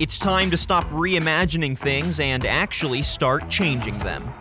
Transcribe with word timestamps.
It's 0.00 0.16
time 0.16 0.48
to 0.52 0.56
stop 0.56 0.84
reimagining 0.90 1.76
things 1.76 2.20
and 2.20 2.46
actually 2.46 3.02
start 3.02 3.50
changing 3.50 3.98
them. 3.98 4.32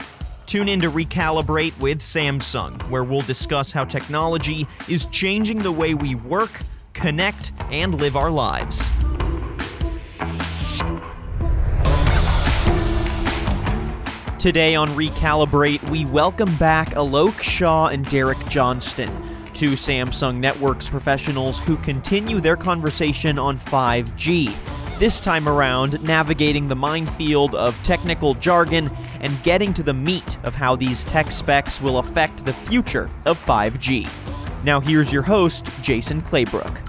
Tune 0.45 0.69
in 0.69 0.79
to 0.81 0.91
Recalibrate 0.91 1.75
with 1.79 1.97
Samsung, 1.97 2.79
where 2.91 3.03
we'll 3.03 3.23
discuss 3.23 3.71
how 3.71 3.83
technology 3.83 4.67
is 4.87 5.07
changing 5.07 5.57
the 5.57 5.71
way 5.71 5.95
we 5.95 6.13
work, 6.13 6.51
connect, 6.93 7.53
and 7.71 7.95
live 7.95 8.15
our 8.15 8.29
lives. 8.29 8.87
Today 14.37 14.75
on 14.75 14.89
Recalibrate, 14.89 15.81
we 15.89 16.05
welcome 16.05 16.55
back 16.57 16.89
Alok 16.89 17.41
Shah 17.41 17.87
and 17.87 18.07
Derek 18.11 18.47
Johnston, 18.47 19.09
two 19.55 19.71
Samsung 19.71 20.37
Networks 20.37 20.87
professionals 20.87 21.57
who 21.57 21.77
continue 21.77 22.39
their 22.39 22.57
conversation 22.57 23.39
on 23.39 23.57
5G. 23.57 24.76
This 24.99 25.19
time 25.19 25.47
around, 25.47 26.01
navigating 26.01 26.67
the 26.67 26.75
minefield 26.75 27.53
of 27.53 27.81
technical 27.83 28.33
jargon 28.33 28.89
and 29.19 29.31
getting 29.43 29.71
to 29.75 29.83
the 29.83 29.93
meat 29.93 30.39
of 30.43 30.55
how 30.55 30.75
these 30.75 31.05
tech 31.05 31.31
specs 31.31 31.79
will 31.79 31.99
affect 31.99 32.43
the 32.47 32.53
future 32.53 33.07
of 33.27 33.37
5G. 33.37 34.09
Now, 34.63 34.79
here's 34.79 35.13
your 35.13 35.21
host, 35.21 35.69
Jason 35.83 36.23
Claybrook. 36.23 36.81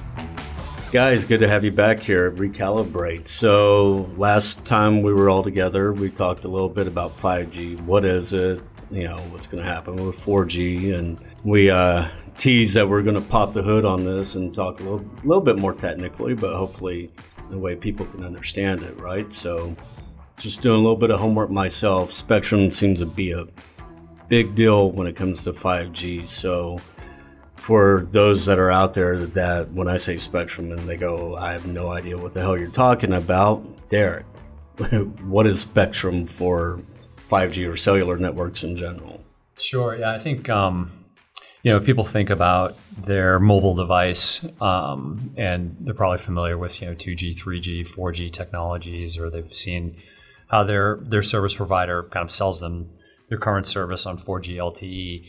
Guys, 0.91 1.23
good 1.27 1.41
to 1.41 1.49
have 1.49 1.65
you 1.65 1.71
back 1.71 2.01
here. 2.01 2.31
Recalibrate. 2.31 3.29
So, 3.29 4.11
last 4.17 4.65
time 4.65 5.03
we 5.03 5.13
were 5.13 5.29
all 5.29 5.43
together, 5.43 5.93
we 5.93 6.09
talked 6.09 6.45
a 6.45 6.49
little 6.49 6.71
bit 6.71 6.87
about 6.87 7.15
5G. 7.19 7.79
What 7.83 8.07
is 8.07 8.33
it? 8.33 8.63
You 8.91 9.05
know, 9.05 9.19
what's 9.29 9.47
going 9.47 9.63
to 9.63 9.69
happen 9.69 9.97
with 9.97 10.17
4G? 10.21 10.99
And 10.99 11.23
we 11.45 11.69
uh, 11.69 12.09
teased 12.39 12.75
that 12.75 12.89
we're 12.89 13.03
going 13.03 13.17
to 13.17 13.29
pop 13.29 13.53
the 13.53 13.63
hood 13.63 13.85
on 13.85 14.07
this 14.07 14.35
and 14.35 14.55
talk 14.55 14.81
a 14.81 14.83
little, 14.83 15.05
little 15.25 15.43
bit 15.43 15.59
more 15.59 15.75
technically, 15.75 16.33
but 16.33 16.57
hopefully 16.57 17.11
the 17.51 17.59
way 17.59 17.77
people 17.77 18.07
can 18.07 18.25
understand 18.25 18.83
it, 18.83 18.99
right? 19.01 19.33
So, 19.33 19.75
just 20.39 20.63
doing 20.63 20.77
a 20.77 20.83
little 20.83 20.97
bit 20.97 21.11
of 21.11 21.19
homework 21.19 21.51
myself. 21.51 22.13
Spectrum 22.13 22.71
seems 22.71 23.01
to 23.01 23.07
be 23.07 23.33
a 23.33 23.47
big 24.29 24.55
deal 24.55 24.91
when 24.93 25.07
it 25.07 25.17
comes 25.17 25.43
to 25.45 25.53
5G. 25.53 26.29
So, 26.29 26.81
for 27.57 28.07
those 28.13 28.47
that 28.47 28.59
are 28.59 28.71
out 28.71 28.95
there 28.95 29.19
that 29.19 29.71
when 29.73 29.89
I 29.89 29.97
say 29.97 30.19
spectrum 30.19 30.73
and 30.73 30.89
they 30.89 30.97
go, 30.97 31.37
I 31.37 31.53
have 31.53 31.67
no 31.67 31.91
idea 31.91 32.17
what 32.17 32.33
the 32.33 32.41
hell 32.41 32.57
you're 32.57 32.69
talking 32.71 33.13
about, 33.13 33.63
Derek, 33.91 34.25
what 35.25 35.47
is 35.47 35.61
spectrum 35.61 36.27
for 36.27 36.81
5G 37.31 37.71
or 37.71 37.77
cellular 37.77 38.17
networks 38.17 38.63
in 38.63 38.77
general? 38.77 39.23
Sure. 39.59 39.97
Yeah, 39.97 40.13
I 40.13 40.19
think 40.19 40.49
um, 40.49 40.93
you 41.63 41.71
know 41.71 41.77
if 41.77 41.85
people 41.85 42.05
think 42.05 42.31
about 42.31 42.77
their 42.97 43.39
mobile 43.39 43.75
device 43.75 44.45
um, 44.61 45.33
and 45.37 45.77
they're 45.81 45.95
probably 45.95 46.19
familiar 46.19 46.57
with 46.57 46.81
you 46.81 46.89
know 46.89 46.95
2G, 46.95 47.37
3G, 47.39 47.87
4G 47.87 48.33
technologies, 48.33 49.19
or 49.19 49.31
they've 49.31 49.55
seen 49.55 49.97
how 50.49 50.65
their 50.65 50.99
their 51.03 51.23
service 51.23 51.55
provider 51.55 52.05
kind 52.05 52.25
of 52.25 52.33
sells 52.33 52.61
them 52.61 52.91
their 53.29 53.39
current 53.39 53.67
service 53.67 54.07
on 54.07 54.19
4G 54.19 54.57
LTE 54.57 55.25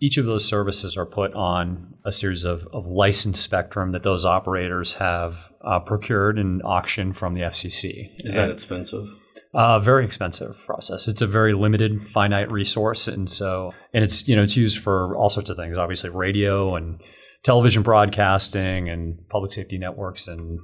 each 0.00 0.16
of 0.16 0.24
those 0.24 0.46
services 0.46 0.96
are 0.96 1.04
put 1.04 1.32
on 1.34 1.94
a 2.04 2.10
series 2.10 2.44
of, 2.44 2.66
of 2.72 2.86
licensed 2.86 3.42
spectrum 3.42 3.92
that 3.92 4.02
those 4.02 4.24
operators 4.24 4.94
have 4.94 5.52
uh, 5.62 5.78
procured 5.78 6.38
and 6.38 6.62
auctioned 6.62 7.16
from 7.16 7.34
the 7.34 7.42
FCC. 7.42 8.10
Is 8.24 8.34
that 8.34 8.50
expensive? 8.50 9.06
Uh, 9.52 9.80
very 9.80 10.04
expensive 10.04 10.62
process. 10.64 11.08
It's 11.08 11.22
a 11.22 11.26
very 11.26 11.54
limited, 11.54 12.08
finite 12.08 12.50
resource, 12.52 13.08
and 13.08 13.28
so 13.28 13.74
and 13.92 14.04
it's 14.04 14.28
you 14.28 14.36
know 14.36 14.44
it's 14.44 14.56
used 14.56 14.78
for 14.78 15.16
all 15.16 15.28
sorts 15.28 15.50
of 15.50 15.56
things. 15.56 15.76
Obviously, 15.76 16.10
radio 16.10 16.76
and 16.76 17.00
television 17.42 17.82
broadcasting 17.82 18.88
and 18.88 19.18
public 19.28 19.52
safety 19.52 19.76
networks 19.76 20.28
and 20.28 20.60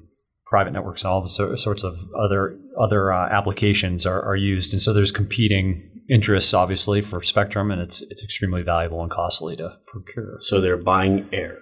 private 0.46 0.72
networks 0.72 1.02
and 1.02 1.10
all 1.10 1.20
the 1.20 1.28
sorts 1.28 1.82
of 1.82 1.98
other 2.18 2.58
other 2.80 3.12
uh, 3.12 3.28
applications 3.28 4.06
are, 4.06 4.22
are 4.22 4.36
used. 4.36 4.72
And 4.72 4.80
so 4.80 4.92
there's 4.92 5.12
competing 5.12 5.90
interests, 6.08 6.54
obviously, 6.54 7.00
for 7.00 7.22
Spectrum, 7.22 7.70
and 7.70 7.82
it's 7.82 8.02
it's 8.02 8.22
extremely 8.22 8.62
valuable 8.62 9.02
and 9.02 9.10
costly 9.10 9.56
to 9.56 9.76
procure. 9.86 10.38
So 10.40 10.60
they're 10.60 10.76
buying 10.76 11.28
air, 11.32 11.58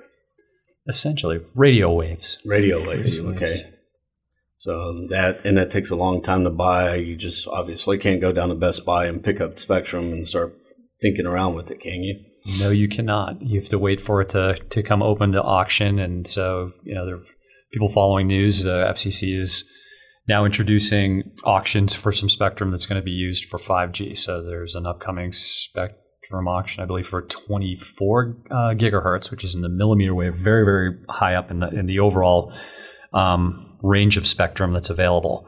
essentially 0.88 1.40
radio 1.54 1.92
waves. 1.92 2.38
Radio 2.44 2.86
waves. 2.86 3.18
Radio 3.18 3.36
okay. 3.36 3.73
So 4.64 5.06
that 5.10 5.44
and 5.44 5.58
that 5.58 5.70
takes 5.70 5.90
a 5.90 5.94
long 5.94 6.22
time 6.22 6.44
to 6.44 6.50
buy. 6.50 6.94
You 6.94 7.16
just 7.16 7.46
obviously 7.46 7.98
can't 7.98 8.22
go 8.22 8.32
down 8.32 8.48
to 8.48 8.54
Best 8.54 8.86
Buy 8.86 9.04
and 9.04 9.22
pick 9.22 9.38
up 9.38 9.58
Spectrum 9.58 10.10
and 10.10 10.26
start 10.26 10.56
thinking 11.02 11.26
around 11.26 11.54
with 11.54 11.70
it, 11.70 11.82
can 11.82 12.02
you? 12.02 12.18
No, 12.46 12.70
you 12.70 12.88
cannot. 12.88 13.42
You 13.42 13.60
have 13.60 13.68
to 13.68 13.78
wait 13.78 14.00
for 14.00 14.22
it 14.22 14.30
to, 14.30 14.56
to 14.70 14.82
come 14.82 15.02
open 15.02 15.32
to 15.32 15.42
auction, 15.42 15.98
and 15.98 16.26
so 16.26 16.72
you 16.82 16.94
know 16.94 17.04
there 17.04 17.16
are 17.16 17.24
people 17.74 17.90
following 17.90 18.26
news. 18.26 18.62
The 18.62 18.90
FCC 18.90 19.38
is 19.38 19.64
now 20.26 20.46
introducing 20.46 21.24
auctions 21.44 21.94
for 21.94 22.10
some 22.10 22.30
spectrum 22.30 22.70
that's 22.70 22.86
going 22.86 22.98
to 22.98 23.04
be 23.04 23.10
used 23.10 23.44
for 23.44 23.58
5G. 23.58 24.16
So 24.16 24.42
there's 24.42 24.74
an 24.74 24.86
upcoming 24.86 25.30
spectrum 25.32 26.48
auction, 26.48 26.82
I 26.82 26.86
believe, 26.86 27.08
for 27.08 27.20
24 27.20 28.36
uh, 28.50 28.54
gigahertz, 28.78 29.30
which 29.30 29.44
is 29.44 29.54
in 29.54 29.60
the 29.60 29.68
millimeter 29.68 30.14
wave, 30.14 30.36
very, 30.36 30.64
very 30.64 31.04
high 31.10 31.34
up 31.34 31.50
in 31.50 31.60
the, 31.60 31.68
in 31.68 31.84
the 31.84 31.98
overall 31.98 32.50
um, 33.14 33.76
range 33.82 34.16
of 34.16 34.26
spectrum 34.26 34.72
that's 34.72 34.90
available. 34.90 35.46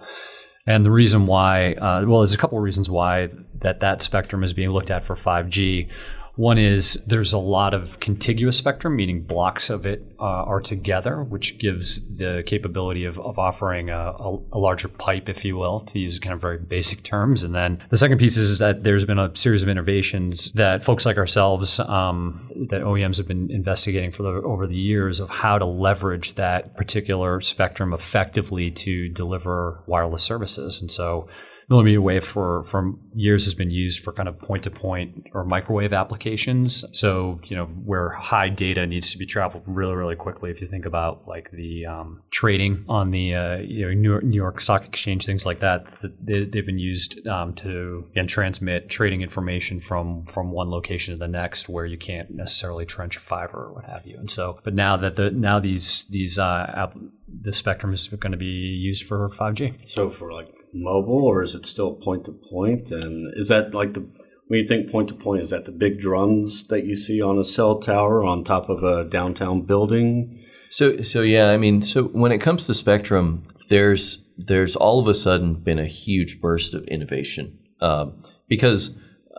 And 0.66 0.84
the 0.84 0.91
reason 0.91 1.27
why, 1.27 1.75
uh, 1.75 2.04
well, 2.06 2.21
there's 2.21 2.34
a 2.34 2.38
couple 2.38 2.59
of 2.59 2.65
reasons 2.65 2.91
why 2.91 3.28
that 3.60 3.81
that 3.81 4.03
spectrum 4.03 4.43
is 4.43 4.53
being 4.53 4.71
looked 4.71 4.91
at 4.91 5.04
for 5.04 5.15
5G. 5.15 5.88
One 6.37 6.59
is 6.59 7.03
there's 7.07 7.33
a 7.33 7.39
lot 7.39 7.73
of 7.73 7.99
contiguous 7.99 8.59
spectrum, 8.59 8.95
meaning 8.95 9.23
blocks 9.23 9.71
of 9.71 9.87
it 9.87 10.05
uh, 10.21 10.23
are 10.23 10.61
together, 10.61 11.23
which 11.23 11.59
gives 11.59 12.03
the 12.15 12.43
capability 12.47 13.07
of, 13.07 13.19
of 13.19 13.39
offering 13.39 13.89
a, 13.89 13.97
a, 13.97 14.39
a, 14.53 14.59
larger 14.59 14.89
pipe, 14.89 15.31
if 15.31 15.47
you 15.47 15.57
will, 15.57 15.81
to 15.81 15.99
use 15.99 16.19
kind 16.19 16.35
of 16.35 16.41
very 16.41 16.59
basic 16.59 17.03
terms. 17.03 17.43
And 17.43 17.55
then 17.55 17.83
the 17.89 17.97
second 17.97 18.19
piece 18.19 18.37
is 18.37 18.59
that 18.59 18.85
there's 18.85 19.07
been 19.07 19.19
a 19.19 19.35
series 19.35 19.63
of 19.63 19.69
innovations 19.71 20.51
that 20.53 20.85
folks 20.85 21.07
like 21.07 21.17
ourselves, 21.17 21.81
um, 21.81 22.51
that 22.69 22.83
OEMs 22.83 23.17
have 23.17 23.27
been 23.27 23.51
investigating 23.51 24.13
for 24.13 24.23
the, 24.23 24.29
over 24.29 24.67
the 24.67 24.77
years 24.77 25.21
of 25.21 25.31
how 25.31 25.59
to 25.59 25.65
leverage 25.65 26.35
that 26.35 26.77
particular 26.77 27.41
spectrum 27.41 27.95
effectively 27.95 28.71
to 28.71 29.09
deliver 29.09 29.81
wireless 29.87 30.23
services. 30.23 30.83
And 30.83 30.91
so 30.91 31.29
millimeter 31.69 32.00
wave 32.00 32.25
for 32.25 32.62
for 32.65 32.93
years 33.15 33.44
has 33.44 33.54
been 33.54 33.71
used 33.71 34.03
for 34.03 34.12
kind 34.12 34.28
of 34.28 34.38
point 34.38 34.62
to 34.62 34.71
point 34.71 35.27
or 35.34 35.44
microwave 35.44 35.93
applications. 35.93 36.84
So 36.93 37.41
you 37.44 37.56
know 37.56 37.65
where 37.65 38.10
high 38.10 38.49
data 38.49 38.87
needs 38.87 39.10
to 39.12 39.19
be 39.19 39.27
traveled 39.27 39.65
really 39.66 39.94
really 39.94 40.16
quickly. 40.16 40.50
If 40.50 40.60
you 40.60 40.66
think 40.66 40.87
about 40.87 41.26
like 41.26 41.50
the 41.50 41.87
um, 41.87 42.22
trading 42.31 42.84
on 42.88 43.10
the 43.10 43.34
uh, 43.34 43.56
you 43.59 43.87
know 43.87 43.94
New 43.94 44.10
York, 44.10 44.25
New 44.25 44.37
York, 44.37 44.60
Stock 44.60 44.84
Exchange, 44.84 45.26
things 45.26 45.44
like 45.44 45.60
that, 45.60 45.87
they, 46.22 46.41
have 46.41 46.66
been 46.66 46.78
used 46.78 47.26
um, 47.26 47.53
to 47.55 48.06
again 48.12 48.26
transmit 48.26 48.88
trading 48.88 49.22
information 49.22 49.81
from 49.81 50.25
from 50.26 50.53
one 50.53 50.71
location 50.71 51.15
to 51.15 51.19
the 51.19 51.28
next, 51.28 51.69
where 51.69 51.87
you 51.87 51.99
can't 51.99 52.31
necessarily 52.31 52.87
trench 52.87 53.16
a 53.16 53.21
fiber 53.21 53.66
or 53.66 53.72
what 53.72 53.84
have 53.84 54.06
you. 54.06 54.16
And 54.19 54.31
so, 54.31 54.60
but 54.62 54.75
now 54.75 54.97
that 54.97 55.16
the 55.16 55.31
now 55.31 55.59
these 55.59 56.05
these 56.10 56.38
uh, 56.38 56.72
app, 56.75 56.97
the 57.28 57.53
spectrum 57.53 57.93
is 57.93 58.06
going 58.09 58.32
to 58.32 58.38
be 58.38 58.47
used 58.47 59.05
for 59.05 59.28
5G. 59.28 59.88
So 59.88 60.10
for 60.10 60.32
like 60.32 60.53
mobile, 60.82 61.25
or 61.25 61.42
is 61.42 61.54
it 61.54 61.66
still 61.66 61.94
point 61.94 62.25
to 62.26 62.32
point? 62.50 62.91
And 62.91 63.32
is 63.37 63.48
that 63.48 63.75
like 63.75 63.94
the 63.94 64.09
when 64.48 64.60
you 64.60 64.66
think 64.66 64.91
point 64.91 65.09
to 65.09 65.14
point, 65.14 65.42
is 65.42 65.50
that 65.50 65.64
the 65.64 65.72
big 65.72 66.00
drums 66.00 66.69
that 66.69 66.84
you 66.84 66.94
see 66.94 67.20
on 67.20 67.38
a 67.38 67.44
cell 67.44 67.81
tower 67.81 68.25
on 68.25 68.44
top 68.44 68.69
of 68.69 68.84
a 68.84 69.04
downtown 69.04 69.62
building? 69.62 70.44
So, 70.70 71.03
so 71.03 71.22
yeah, 71.22 71.50
I 71.50 71.56
mean, 71.56 71.82
so 71.82 72.04
when 72.04 72.32
it 72.32 72.38
comes 72.38 72.66
to 72.66 72.75
Spectrum, 72.75 73.47
there's 73.69 74.22
there's 74.38 74.76
all 74.76 75.00
of 75.00 75.09
a 75.09 75.14
sudden 75.14 75.54
been 75.54 75.78
a 75.78 75.87
huge 75.87 76.41
burst 76.41 76.75
of 76.75 76.84
innovation 76.84 77.58
um, 77.81 78.22
because 78.48 78.94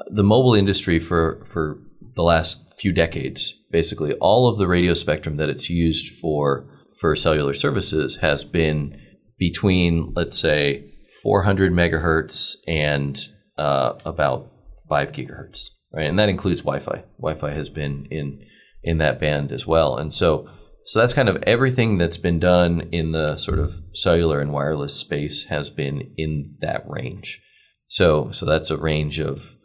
the 0.10 0.24
mobile 0.24 0.56
industry 0.56 1.00
for 1.00 1.46
for 1.52 1.80
the 2.16 2.24
last 2.24 2.60
few 2.78 2.92
decades, 2.92 3.56
basically 3.72 4.14
all 4.16 4.50
of 4.50 4.58
the 4.58 4.68
radio 4.68 4.94
spectrum 4.94 5.38
that 5.38 5.50
it's 5.50 5.70
used 5.70 6.10
for 6.20 6.68
for 7.00 7.16
cellular 7.16 7.54
services 7.54 8.18
has 8.18 8.44
been 8.44 9.00
between, 9.38 10.14
let's 10.16 10.40
say, 10.40 10.92
400 11.28 11.74
megahertz 11.74 12.56
and 12.70 13.20
uh, 13.58 13.96
about 14.06 14.50
5 14.88 15.10
gigahertz, 15.10 15.72
right? 15.94 16.08
And 16.08 16.18
that 16.20 16.30
includes 16.30 16.62
Wi-Fi. 16.62 17.04
Wi-Fi 17.20 17.54
has 17.54 17.68
been 17.68 18.08
in 18.10 18.46
in 18.82 19.00
that 19.00 19.20
band 19.20 19.52
as 19.52 19.68
well. 19.68 19.98
And 19.98 20.14
so 20.14 20.50
so 20.86 21.00
that's 21.02 21.12
kind 21.12 21.28
of 21.28 21.44
everything 21.44 21.98
that's 21.98 22.16
been 22.16 22.40
done 22.40 22.88
in 22.94 23.12
the 23.12 23.36
sort 23.36 23.60
of 23.60 23.82
cellular 23.94 24.40
and 24.40 24.54
wireless 24.54 24.94
space 24.94 25.48
has 25.50 25.70
been 25.70 26.14
in 26.16 26.56
that 26.62 26.86
range. 26.88 27.42
So 27.90 28.32
so 28.32 28.46
that's 28.46 28.70
a 28.70 28.78
range 28.78 29.20
of 29.20 29.58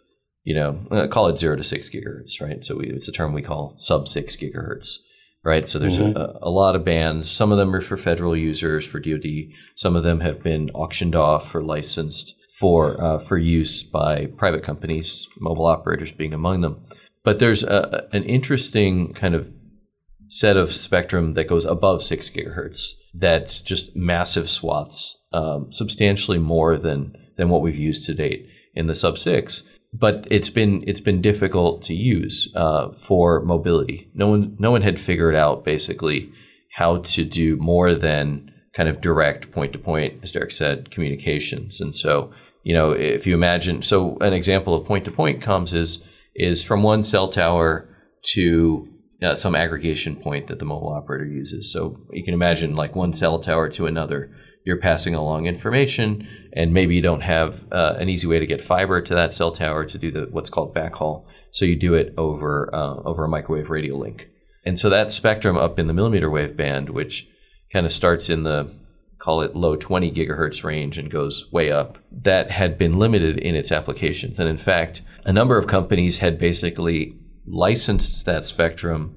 you 0.43 0.57
know, 0.57 0.85
uh, 0.91 1.07
call 1.07 1.29
it 1.29 1.39
0 1.39 1.55
to 1.55 1.63
6 1.63 1.91
gigahertz, 1.91 2.41
right? 2.41 2.65
So 2.65 2.79
we, 2.79 2.89
it's 2.89 3.07
a 3.07 3.13
term 3.13 3.33
we 3.33 3.43
call 3.43 3.77
sub 3.79 4.09
6 4.09 4.35
gigahertz 4.35 4.97
right? 5.45 5.69
So 5.69 5.79
there's 5.79 5.99
mm-hmm. 5.99 6.17
a, 6.17 6.39
a, 6.43 6.51
lot 6.51 6.77
of 6.77 6.85
bands. 6.85 7.31
Some 7.31 7.53
of 7.53 7.59
them 7.59 7.75
are 7.75 7.81
for 7.81 7.97
federal 7.97 8.37
users 8.37 8.87
for 8.87 9.01
DoD. 9.01 9.51
Some 9.77 9.97
of 9.97 10.05
them 10.05 10.21
have 10.21 10.43
been 10.43 10.71
auctioned 10.71 11.15
off 11.15 11.55
or 11.55 11.63
licensed 11.63 12.35
for 12.59 13.03
uh, 13.03 13.19
for 13.19 13.39
use 13.39 13.83
by 13.83 14.27
private 14.37 14.63
companies, 14.63 15.27
mobile 15.39 15.67
operators 15.67 16.13
being 16.13 16.33
among 16.33 16.61
them. 16.61 16.85
But 17.25 17.39
there's 17.39 17.63
a, 17.63 18.09
an 18.13 18.25
interesting 18.25 19.15
kind 19.15 19.35
of 19.35 19.49
set 20.29 20.57
of 20.57 20.75
spectrum 20.75 21.35
that 21.35 21.49
goes 21.49 21.65
above 21.65 22.03
six 22.03 22.31
gigahertz. 22.31 22.93
That's 23.15 23.61
just 23.61 23.95
massive 23.95 24.49
swaths 24.49 25.17
um, 25.33 25.73
substantially 25.73 26.39
more 26.39 26.77
than 26.77 27.17
than 27.37 27.49
what 27.49 27.63
we've 27.63 27.77
used 27.77 28.05
to 28.07 28.15
date 28.15 28.47
in 28.75 28.87
the 28.87 28.95
sub 28.95 29.19
six. 29.19 29.65
But 29.93 30.27
it's 30.31 30.51
been 30.51 30.85
it's 30.87 31.01
been 31.01 31.21
difficult 31.21 31.83
to 31.85 31.95
use 31.95 32.49
uh, 32.55 32.93
for 33.07 33.43
mobility. 33.43 34.11
No 34.15 34.29
one 34.29 34.57
no 34.59 34.71
one 34.71 34.83
had 34.83 34.99
figured 34.99 35.35
out 35.35 35.65
basically 35.65 36.33
how 36.75 36.99
to 36.99 37.25
do 37.25 37.57
more 37.57 37.95
than 37.95 38.51
kind 38.75 38.89
of 38.89 39.03
direct 39.03 39.53
point 39.53 39.73
to 39.75 39.79
point, 39.79 40.21
as 40.23 40.33
Derek 40.33 40.53
said, 40.53 40.91
communications. 40.91 41.81
And 41.81 41.95
so 41.95 42.33
you 42.63 42.75
know 42.75 42.93
if 42.93 43.27
you 43.27 43.35
imagine, 43.35 43.83
so 43.83 44.17
an 44.21 44.33
example 44.33 44.75
of 44.75 44.87
point 44.87 45.05
to 45.05 45.11
point 45.11 45.43
comms 45.43 45.75
is 45.75 46.03
is 46.35 46.63
from 46.63 46.83
one 46.83 47.03
cell 47.05 47.29
tower 47.29 47.89
to 48.23 48.89
uh, 49.23 49.35
some 49.35 49.55
aggregation 49.55 50.17
point 50.17 50.49
that 50.49 50.59
the 50.59 50.65
mobile 50.65 50.93
operator 50.93 51.27
uses. 51.27 51.73
So 51.73 52.01
you 52.11 52.25
can 52.25 52.35
imagine 52.35 52.75
like 52.75 52.97
one 52.97 53.13
cell 53.13 53.39
tower 53.39 53.69
to 53.71 53.87
another 53.87 54.35
you're 54.65 54.79
passing 54.79 55.15
along 55.15 55.47
information, 55.47 56.29
and 56.53 56.73
maybe 56.73 56.95
you 56.95 57.03
don't 57.03 57.23
have 57.23 57.65
uh, 57.73 57.95
an 57.99 58.09
easy 58.09 58.27
way 58.27 58.39
to 58.39 58.47
get 58.47 58.61
fiber 58.61 59.01
to 59.01 59.15
that 59.15 59.35
cell 59.35 59.53
tower 59.53 59.85
to 59.85 59.99
do 59.99 60.11
the 60.11 60.29
what's 60.31 60.51
called 60.51 60.75
backhaul. 60.75 61.25
So 61.51 61.65
you 61.65 61.77
do 61.77 61.95
it 61.95 62.15
over 62.17 62.71
uh, 62.75 62.95
over 63.05 63.25
a 63.25 63.29
microwave 63.29 63.71
radio 63.71 63.97
link. 63.97 64.29
And 64.65 64.79
so 64.79 64.89
that 64.91 65.11
spectrum 65.11 65.57
up 65.57 65.79
in 65.79 65.89
the 65.89 65.95
millimeter 65.95 66.31
wave 66.31 66.57
band, 66.57 66.91
which 66.91 67.29
kind 67.73 67.87
of 67.87 67.93
starts 67.93 68.31
in 68.31 68.45
the 68.45 68.71
call 69.19 69.41
it 69.41 69.55
low 69.55 69.77
20 69.77 70.11
gigahertz 70.11 70.65
range 70.65 70.99
and 70.99 71.11
goes 71.11 71.51
way 71.53 71.71
up, 71.71 71.99
that 72.11 72.51
had 72.51 72.77
been 72.77 72.99
limited 72.99 73.39
in 73.39 73.55
its 73.55 73.71
applications. 73.71 74.39
And 74.39 74.49
in 74.49 74.57
fact, 74.57 75.03
a 75.25 75.33
number 75.33 75.57
of 75.57 75.69
companies 75.69 76.19
had 76.19 76.39
basically 76.39 77.17
licensed 77.47 78.25
that 78.27 78.47
spectrum 78.47 79.17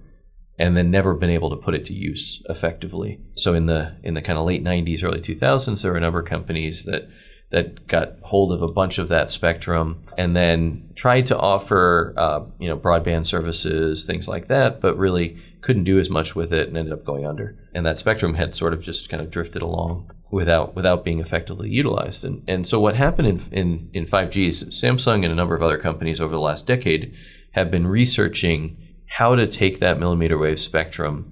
and 0.58 0.78
then 0.78 0.90
never 0.90 1.14
been 1.14 1.30
able 1.30 1.50
to 1.50 1.56
put 1.56 1.76
it 1.76 1.86
to 1.86 1.94
use 1.94 2.42
effectively. 2.50 3.20
So 3.36 3.54
in 3.54 3.66
the 3.66 3.98
in 4.04 4.14
the 4.14 4.22
kind 4.22 4.38
of 4.38 4.46
late 4.46 4.64
90s, 4.64 5.04
early 5.04 5.20
2000s, 5.20 5.82
there 5.82 5.92
were 5.92 5.98
a 5.98 6.02
number 6.02 6.20
of 6.20 6.26
companies 6.26 6.86
that 6.86 7.10
that 7.52 7.88
got 7.88 8.14
hold 8.24 8.52
of 8.52 8.62
a 8.62 8.72
bunch 8.72 8.98
of 8.98 9.08
that 9.08 9.32
spectrum 9.32 10.04
and 10.18 10.36
then 10.36 10.90
tried 10.96 11.26
to 11.28 11.38
offer 11.38 12.14
uh, 12.18 12.42
you 12.60 12.68
know 12.68 12.78
broadband 12.78 13.26
services, 13.26 14.06
things 14.06 14.28
like 14.28 14.48
that, 14.48 14.82
but 14.82 14.98
really 14.98 15.38
couldn't 15.62 15.84
do 15.84 16.00
as 16.00 16.10
much 16.10 16.36
with 16.36 16.54
it 16.54 16.68
and 16.68 16.78
ended 16.78 16.94
up 16.94 17.04
going 17.04 17.26
under. 17.26 17.58
And 17.74 17.86
that 17.86 18.00
spectrum 18.00 18.36
had 18.36 18.56
sort 18.56 18.74
of 18.74 18.82
just 18.82 19.10
kind 19.10 19.22
of 19.22 19.30
drifted 19.30 19.62
along 19.62 20.12
without 20.32 20.76
without 20.76 21.04
being 21.04 21.20
effectively 21.20 21.70
utilized. 21.70 22.24
And 22.24 22.44
and 22.48 22.68
so 22.68 22.80
what 22.80 22.96
happened 22.96 23.28
in 23.28 23.42
in, 23.52 23.90
in 23.94 24.06
5G 24.06 24.48
is 24.48 24.64
Samsung 24.66 25.24
and 25.24 25.32
a 25.32 25.36
number 25.36 25.56
of 25.56 25.64
other 25.64 25.78
companies 25.78 26.22
over 26.22 26.34
the 26.34 26.40
last 26.40 26.66
decade 26.66 27.14
have 27.52 27.72
been 27.72 27.88
researching 27.88 28.78
how 29.18 29.34
to 29.34 29.48
take 29.48 29.80
that 29.80 29.98
millimeter 29.98 30.38
wave 30.38 30.60
spectrum 30.60 31.32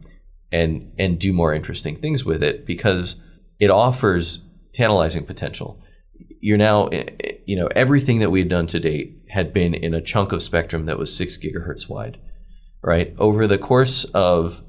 and 0.54 0.94
and 0.98 1.20
do 1.20 1.34
more 1.34 1.54
interesting 1.54 1.98
things 1.98 2.24
with 2.24 2.42
it 2.42 2.66
because 2.66 3.18
it 3.60 3.70
offers 3.70 4.42
tantalizing 4.74 5.26
potential. 5.26 5.82
You're 6.40 6.58
now, 6.58 6.88
eh, 6.88 7.10
eh, 7.20 7.32
you 7.46 7.58
know, 7.58 7.68
everything 7.68 8.20
that 8.20 8.30
we've 8.30 8.48
done 8.48 8.68
to 8.68 8.80
date 8.80 9.18
had 9.30 9.54
been 9.54 9.74
in 9.74 9.94
a 9.94 10.02
chunk 10.02 10.32
of 10.32 10.42
spectrum 10.42 10.86
that 10.86 10.98
was 10.98 11.14
six 11.14 11.38
gigahertz 11.38 11.90
wide, 11.90 12.20
right? 12.82 13.14
Over 13.18 13.48
the 13.48 13.58
course 13.58 14.06
of 14.14 14.62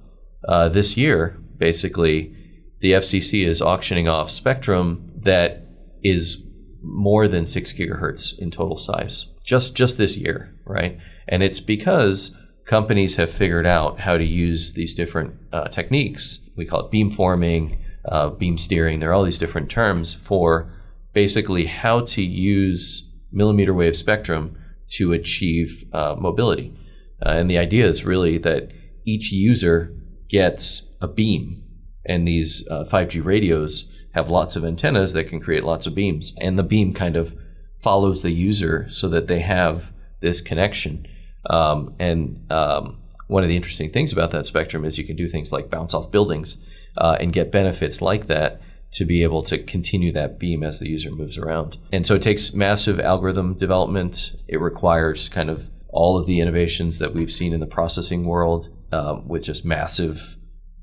uh, 0.49 0.69
this 0.71 0.97
year, 0.97 1.39
basically, 1.57 2.35
the 2.81 2.93
FCC 2.93 3.47
is 3.47 3.63
auctioning 3.63 4.09
off 4.09 4.29
spectrum 4.29 5.13
that 5.23 5.69
is 6.03 6.39
more 6.83 7.29
than 7.29 7.47
six 7.47 7.73
gigahertz 7.73 8.37
in 8.37 8.51
total 8.51 8.77
size, 8.77 9.27
just 9.45 9.77
just 9.77 9.99
this 9.99 10.17
year, 10.17 10.53
right? 10.67 10.99
And 11.29 11.45
it's 11.45 11.61
because 11.61 12.35
companies 12.67 13.17
have 13.17 13.31
figured 13.31 13.67
out 13.67 14.01
how 14.01 14.17
to 14.17 14.25
use 14.25 14.73
these 14.73 14.95
different 14.95 15.35
uh, 15.53 15.69
techniques. 15.69 16.41
We 16.57 16.65
call 16.65 16.87
it 16.87 16.93
beamforming, 16.93 17.79
uh, 18.07 18.31
beam 18.31 18.57
steering. 18.57 19.01
There 19.01 19.11
are 19.11 19.15
all 19.15 19.25
these 19.25 19.39
different 19.39 19.71
terms 19.71 20.15
for 20.15 20.73
basically 21.13 21.67
how 21.67 22.01
to 22.01 22.23
use 22.23 23.09
millimeter 23.33 23.75
wave 23.75 23.97
spectrum 23.97 24.59
to 24.89 25.13
achieve 25.13 25.85
uh, 25.93 26.15
mobility. 26.19 26.77
Uh, 27.25 27.31
and 27.31 27.51
the 27.51 27.59
idea 27.59 27.87
is 27.87 28.05
really 28.05 28.39
that 28.39 28.71
each 29.07 29.31
user 29.33 29.95
gets 30.29 30.83
a 31.01 31.07
beam, 31.07 31.63
and 32.07 32.27
these 32.27 32.67
5G 32.69 33.21
uh, 33.21 33.23
radios 33.23 33.87
have 34.15 34.31
lots 34.31 34.57
of 34.57 34.65
antennas 34.65 35.13
that 35.13 35.29
can 35.29 35.41
create 35.41 35.65
lots 35.65 35.87
of 35.87 35.95
beams, 35.95 36.35
and 36.39 36.59
the 36.59 36.63
beam 36.63 36.95
kind 36.95 37.17
of 37.17 37.37
follows 37.81 38.23
the 38.23 38.31
user 38.31 38.87
so 38.91 39.09
that 39.09 39.27
they 39.27 39.41
have 39.41 39.93
this 40.21 40.41
connection. 40.41 41.07
Um, 41.51 41.95
and 41.99 42.51
um, 42.51 42.99
one 43.27 43.43
of 43.43 43.49
the 43.49 43.57
interesting 43.57 43.91
things 43.91 44.13
about 44.13 44.31
that 44.33 44.47
spectrum 44.47 44.85
is 44.85 44.99
you 44.99 45.05
can 45.05 45.17
do 45.17 45.29
things 45.29 45.53
like 45.53 45.71
bounce 45.71 45.95
off 45.95 46.11
buildings 46.11 46.57
uh, 46.97 47.17
and 47.21 47.33
get 47.33 47.53
benefits 47.53 48.01
like 48.01 48.27
that 48.29 48.61
to 48.93 49.05
be 49.05 49.23
able 49.23 49.43
to 49.43 49.59
continue 49.59 50.13
that 50.13 50.39
beam 50.39 50.63
as 50.63 50.79
the 50.79 50.89
user 50.89 51.11
moves 51.11 51.37
around. 51.37 51.77
And 51.93 52.07
so 52.07 52.15
it 52.15 52.23
takes 52.23 52.55
massive 52.55 53.01
algorithm 53.01 53.55
development. 53.55 54.37
It 54.47 54.61
requires 54.61 55.29
kind 55.29 55.51
of 55.51 55.69
all 55.89 56.19
of 56.19 56.27
the 56.27 56.41
innovations 56.41 56.99
that 57.01 57.13
we've 57.13 57.33
seen 57.33 57.53
in 57.53 57.61
the 57.61 57.67
processing 57.67 58.25
world 58.25 58.69
um, 58.93 59.27
with 59.27 59.45
just 59.45 59.65
massive, 59.65 60.37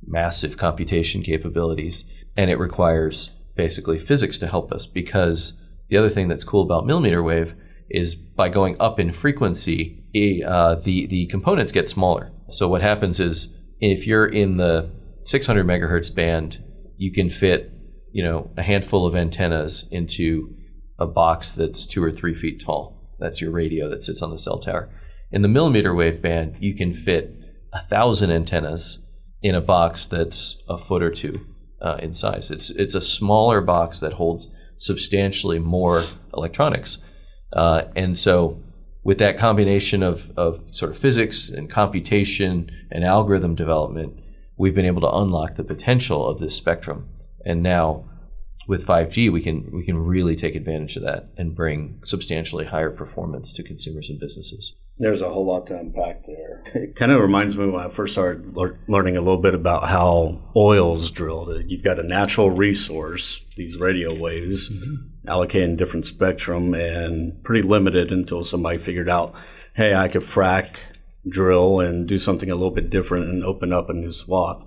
massive 0.05 0.57
computation 0.57 1.23
capabilities. 1.23 2.03
And 2.35 2.49
it 2.49 2.59
requires 2.59 3.31
basically 3.55 3.97
physics 3.97 4.37
to 4.39 4.47
help 4.47 4.73
us 4.73 4.85
because 4.85 5.53
the 5.89 5.97
other 5.97 6.09
thing 6.09 6.27
that's 6.27 6.43
cool 6.43 6.63
about 6.63 6.85
millimeter 6.85 7.23
wave 7.23 7.55
is 7.89 8.15
by 8.15 8.49
going 8.49 8.75
up 8.79 8.99
in 8.99 9.11
frequency, 9.11 10.00
uh, 10.13 10.75
the 10.75 11.07
the 11.07 11.27
components 11.27 11.71
get 11.71 11.89
smaller. 11.89 12.31
So 12.49 12.67
what 12.67 12.81
happens 12.81 13.19
is 13.19 13.53
if 13.79 14.05
you're 14.05 14.27
in 14.27 14.57
the 14.57 14.89
600 15.23 15.65
megahertz 15.65 16.13
band, 16.13 16.63
you 16.97 17.11
can 17.11 17.29
fit 17.29 17.71
you 18.11 18.23
know 18.23 18.51
a 18.57 18.63
handful 18.63 19.05
of 19.05 19.15
antennas 19.15 19.87
into 19.91 20.55
a 20.99 21.07
box 21.07 21.53
that's 21.53 21.85
two 21.85 22.03
or 22.03 22.11
three 22.11 22.35
feet 22.35 22.63
tall. 22.63 23.15
That's 23.19 23.41
your 23.41 23.51
radio 23.51 23.89
that 23.89 24.03
sits 24.03 24.21
on 24.21 24.31
the 24.31 24.39
cell 24.39 24.59
tower. 24.59 24.89
In 25.31 25.41
the 25.41 25.47
millimeter 25.47 25.93
wave 25.95 26.21
band, 26.21 26.57
you 26.59 26.75
can 26.75 26.93
fit 26.93 27.33
a 27.73 27.85
thousand 27.87 28.31
antennas 28.31 28.99
in 29.41 29.55
a 29.55 29.61
box 29.61 30.05
that's 30.05 30.57
a 30.67 30.77
foot 30.77 31.01
or 31.01 31.11
two 31.11 31.39
uh, 31.81 31.97
in 32.01 32.13
size. 32.13 32.51
It's 32.51 32.69
it's 32.71 32.95
a 32.95 33.01
smaller 33.01 33.61
box 33.61 33.99
that 34.01 34.13
holds 34.13 34.53
substantially 34.77 35.59
more 35.59 36.05
electronics, 36.33 36.97
uh, 37.53 37.83
and 37.95 38.17
so 38.17 38.61
with 39.03 39.17
that 39.17 39.37
combination 39.37 40.03
of, 40.03 40.31
of 40.37 40.63
sort 40.71 40.91
of 40.91 40.97
physics 40.97 41.49
and 41.49 41.69
computation 41.69 42.69
and 42.91 43.03
algorithm 43.03 43.55
development, 43.55 44.19
we've 44.57 44.75
been 44.75 44.85
able 44.85 45.01
to 45.01 45.11
unlock 45.11 45.55
the 45.55 45.63
potential 45.63 46.27
of 46.27 46.39
this 46.39 46.55
spectrum. 46.55 47.09
And 47.43 47.63
now 47.63 48.05
with 48.67 48.85
5G, 48.85 49.31
we 49.31 49.41
can 49.41 49.69
we 49.71 49.83
can 49.83 49.97
really 49.97 50.35
take 50.35 50.55
advantage 50.55 50.95
of 50.95 51.03
that 51.03 51.29
and 51.37 51.55
bring 51.55 51.99
substantially 52.03 52.65
higher 52.65 52.91
performance 52.91 53.51
to 53.53 53.63
consumers 53.63 54.09
and 54.09 54.19
businesses. 54.19 54.73
There's 54.97 55.21
a 55.21 55.29
whole 55.29 55.47
lot 55.47 55.65
to 55.67 55.79
unpack 55.79 56.25
there. 56.27 56.63
It 56.75 56.95
kind 56.95 57.11
of 57.11 57.21
reminds 57.21 57.57
me 57.57 57.67
when 57.67 57.83
I 57.83 57.89
first 57.89 58.13
started 58.13 58.55
le- 58.55 58.77
learning 58.87 59.17
a 59.17 59.21
little 59.21 59.41
bit 59.41 59.55
about 59.55 59.89
how 59.89 60.41
oil's 60.55 61.09
drilled. 61.09 61.49
You've 61.65 61.83
got 61.83 61.99
a 61.99 62.03
natural 62.03 62.51
resource, 62.51 63.41
these 63.57 63.77
radio 63.77 64.13
waves, 64.13 64.69
mm-hmm 64.69 65.07
allocating 65.27 65.77
different 65.77 66.05
spectrum 66.05 66.73
and 66.73 67.43
pretty 67.43 67.67
limited 67.67 68.11
until 68.11 68.43
somebody 68.43 68.77
figured 68.77 69.09
out, 69.09 69.33
hey, 69.75 69.93
I 69.93 70.07
could 70.07 70.23
frack, 70.23 70.77
drill, 71.27 71.79
and 71.79 72.07
do 72.07 72.17
something 72.19 72.49
a 72.49 72.55
little 72.55 72.71
bit 72.71 72.89
different 72.89 73.29
and 73.29 73.43
open 73.43 73.71
up 73.71 73.89
a 73.89 73.93
new 73.93 74.11
swath. 74.11 74.63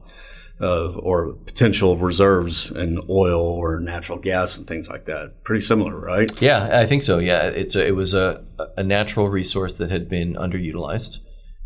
Of 0.61 0.97
or 0.99 1.33
potential 1.33 1.97
reserves 1.97 2.71
in 2.71 3.01
oil 3.09 3.41
or 3.41 3.81
natural 3.81 4.19
gas 4.19 4.57
and 4.57 4.67
things 4.67 4.89
like 4.89 5.07
that. 5.07 5.43
Pretty 5.45 5.63
similar, 5.63 5.99
right? 5.99 6.31
Yeah, 6.41 6.79
I 6.81 6.87
think 6.87 7.03
so. 7.03 7.19
Yeah, 7.19 7.45
it's 7.45 7.75
a, 7.75 7.87
it 7.87 7.97
was 7.97 8.15
a, 8.15 8.45
a 8.77 8.83
natural 8.83 9.29
resource 9.29 9.75
that 9.75 9.91
had 9.91 10.09
been 10.09 10.35
underutilized, 10.35 11.19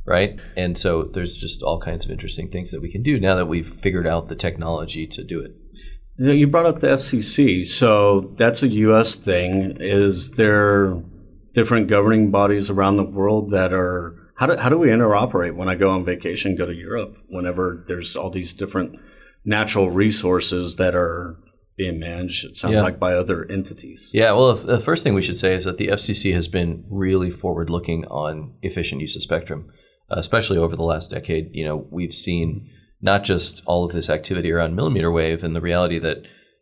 right? 0.06 0.38
And 0.56 0.78
so 0.78 1.02
there's 1.02 1.36
just 1.36 1.62
all 1.62 1.80
kinds 1.80 2.04
of 2.04 2.10
interesting 2.10 2.50
things 2.50 2.70
that 2.70 2.80
we 2.80 2.90
can 2.90 3.02
do 3.02 3.20
now 3.20 3.36
that 3.36 3.46
we've 3.46 3.68
figured 3.68 4.06
out 4.06 4.28
the 4.28 4.36
technology 4.36 5.06
to 5.06 5.22
do 5.22 5.40
it. 5.40 5.52
You 6.20 6.48
brought 6.48 6.66
up 6.66 6.80
the 6.80 6.88
FCC, 6.88 7.64
so 7.64 8.32
that's 8.36 8.62
a 8.64 8.68
U.S. 8.68 9.14
thing. 9.14 9.76
Is 9.78 10.32
there 10.32 11.00
different 11.54 11.88
governing 11.88 12.30
bodies 12.32 12.70
around 12.70 12.96
the 12.96 13.04
world 13.04 13.52
that 13.52 13.72
are 13.72 14.27
how 14.38 14.46
do 14.46 14.56
how 14.56 14.68
do 14.68 14.78
we 14.78 14.88
interoperate 14.88 15.56
when 15.56 15.68
I 15.68 15.74
go 15.74 15.90
on 15.90 16.04
vacation, 16.04 16.54
go 16.54 16.64
to 16.64 16.72
Europe? 16.72 17.16
Whenever 17.28 17.84
there's 17.88 18.14
all 18.14 18.30
these 18.30 18.52
different 18.52 18.98
natural 19.44 19.90
resources 19.90 20.76
that 20.76 20.94
are 20.94 21.36
being 21.76 21.98
managed, 21.98 22.44
it 22.44 22.56
sounds 22.56 22.74
yeah. 22.74 22.82
like 22.82 23.00
by 23.00 23.14
other 23.14 23.44
entities. 23.50 24.10
Yeah, 24.14 24.32
well, 24.32 24.54
the 24.54 24.80
first 24.80 25.02
thing 25.02 25.14
we 25.14 25.22
should 25.22 25.36
say 25.36 25.54
is 25.54 25.64
that 25.64 25.76
the 25.76 25.88
FCC 25.88 26.34
has 26.34 26.46
been 26.46 26.84
really 26.88 27.30
forward 27.30 27.68
looking 27.68 28.04
on 28.06 28.54
efficient 28.62 29.00
use 29.00 29.16
of 29.16 29.22
spectrum, 29.22 29.72
uh, 30.08 30.16
especially 30.18 30.56
over 30.56 30.76
the 30.76 30.84
last 30.84 31.10
decade. 31.10 31.50
You 31.52 31.64
know, 31.64 31.88
we've 31.90 32.14
seen 32.14 32.70
not 33.00 33.24
just 33.24 33.60
all 33.66 33.84
of 33.84 33.92
this 33.92 34.08
activity 34.08 34.52
around 34.52 34.76
millimeter 34.76 35.10
wave 35.10 35.42
and 35.42 35.56
the 35.56 35.60
reality 35.60 35.98
that 35.98 36.18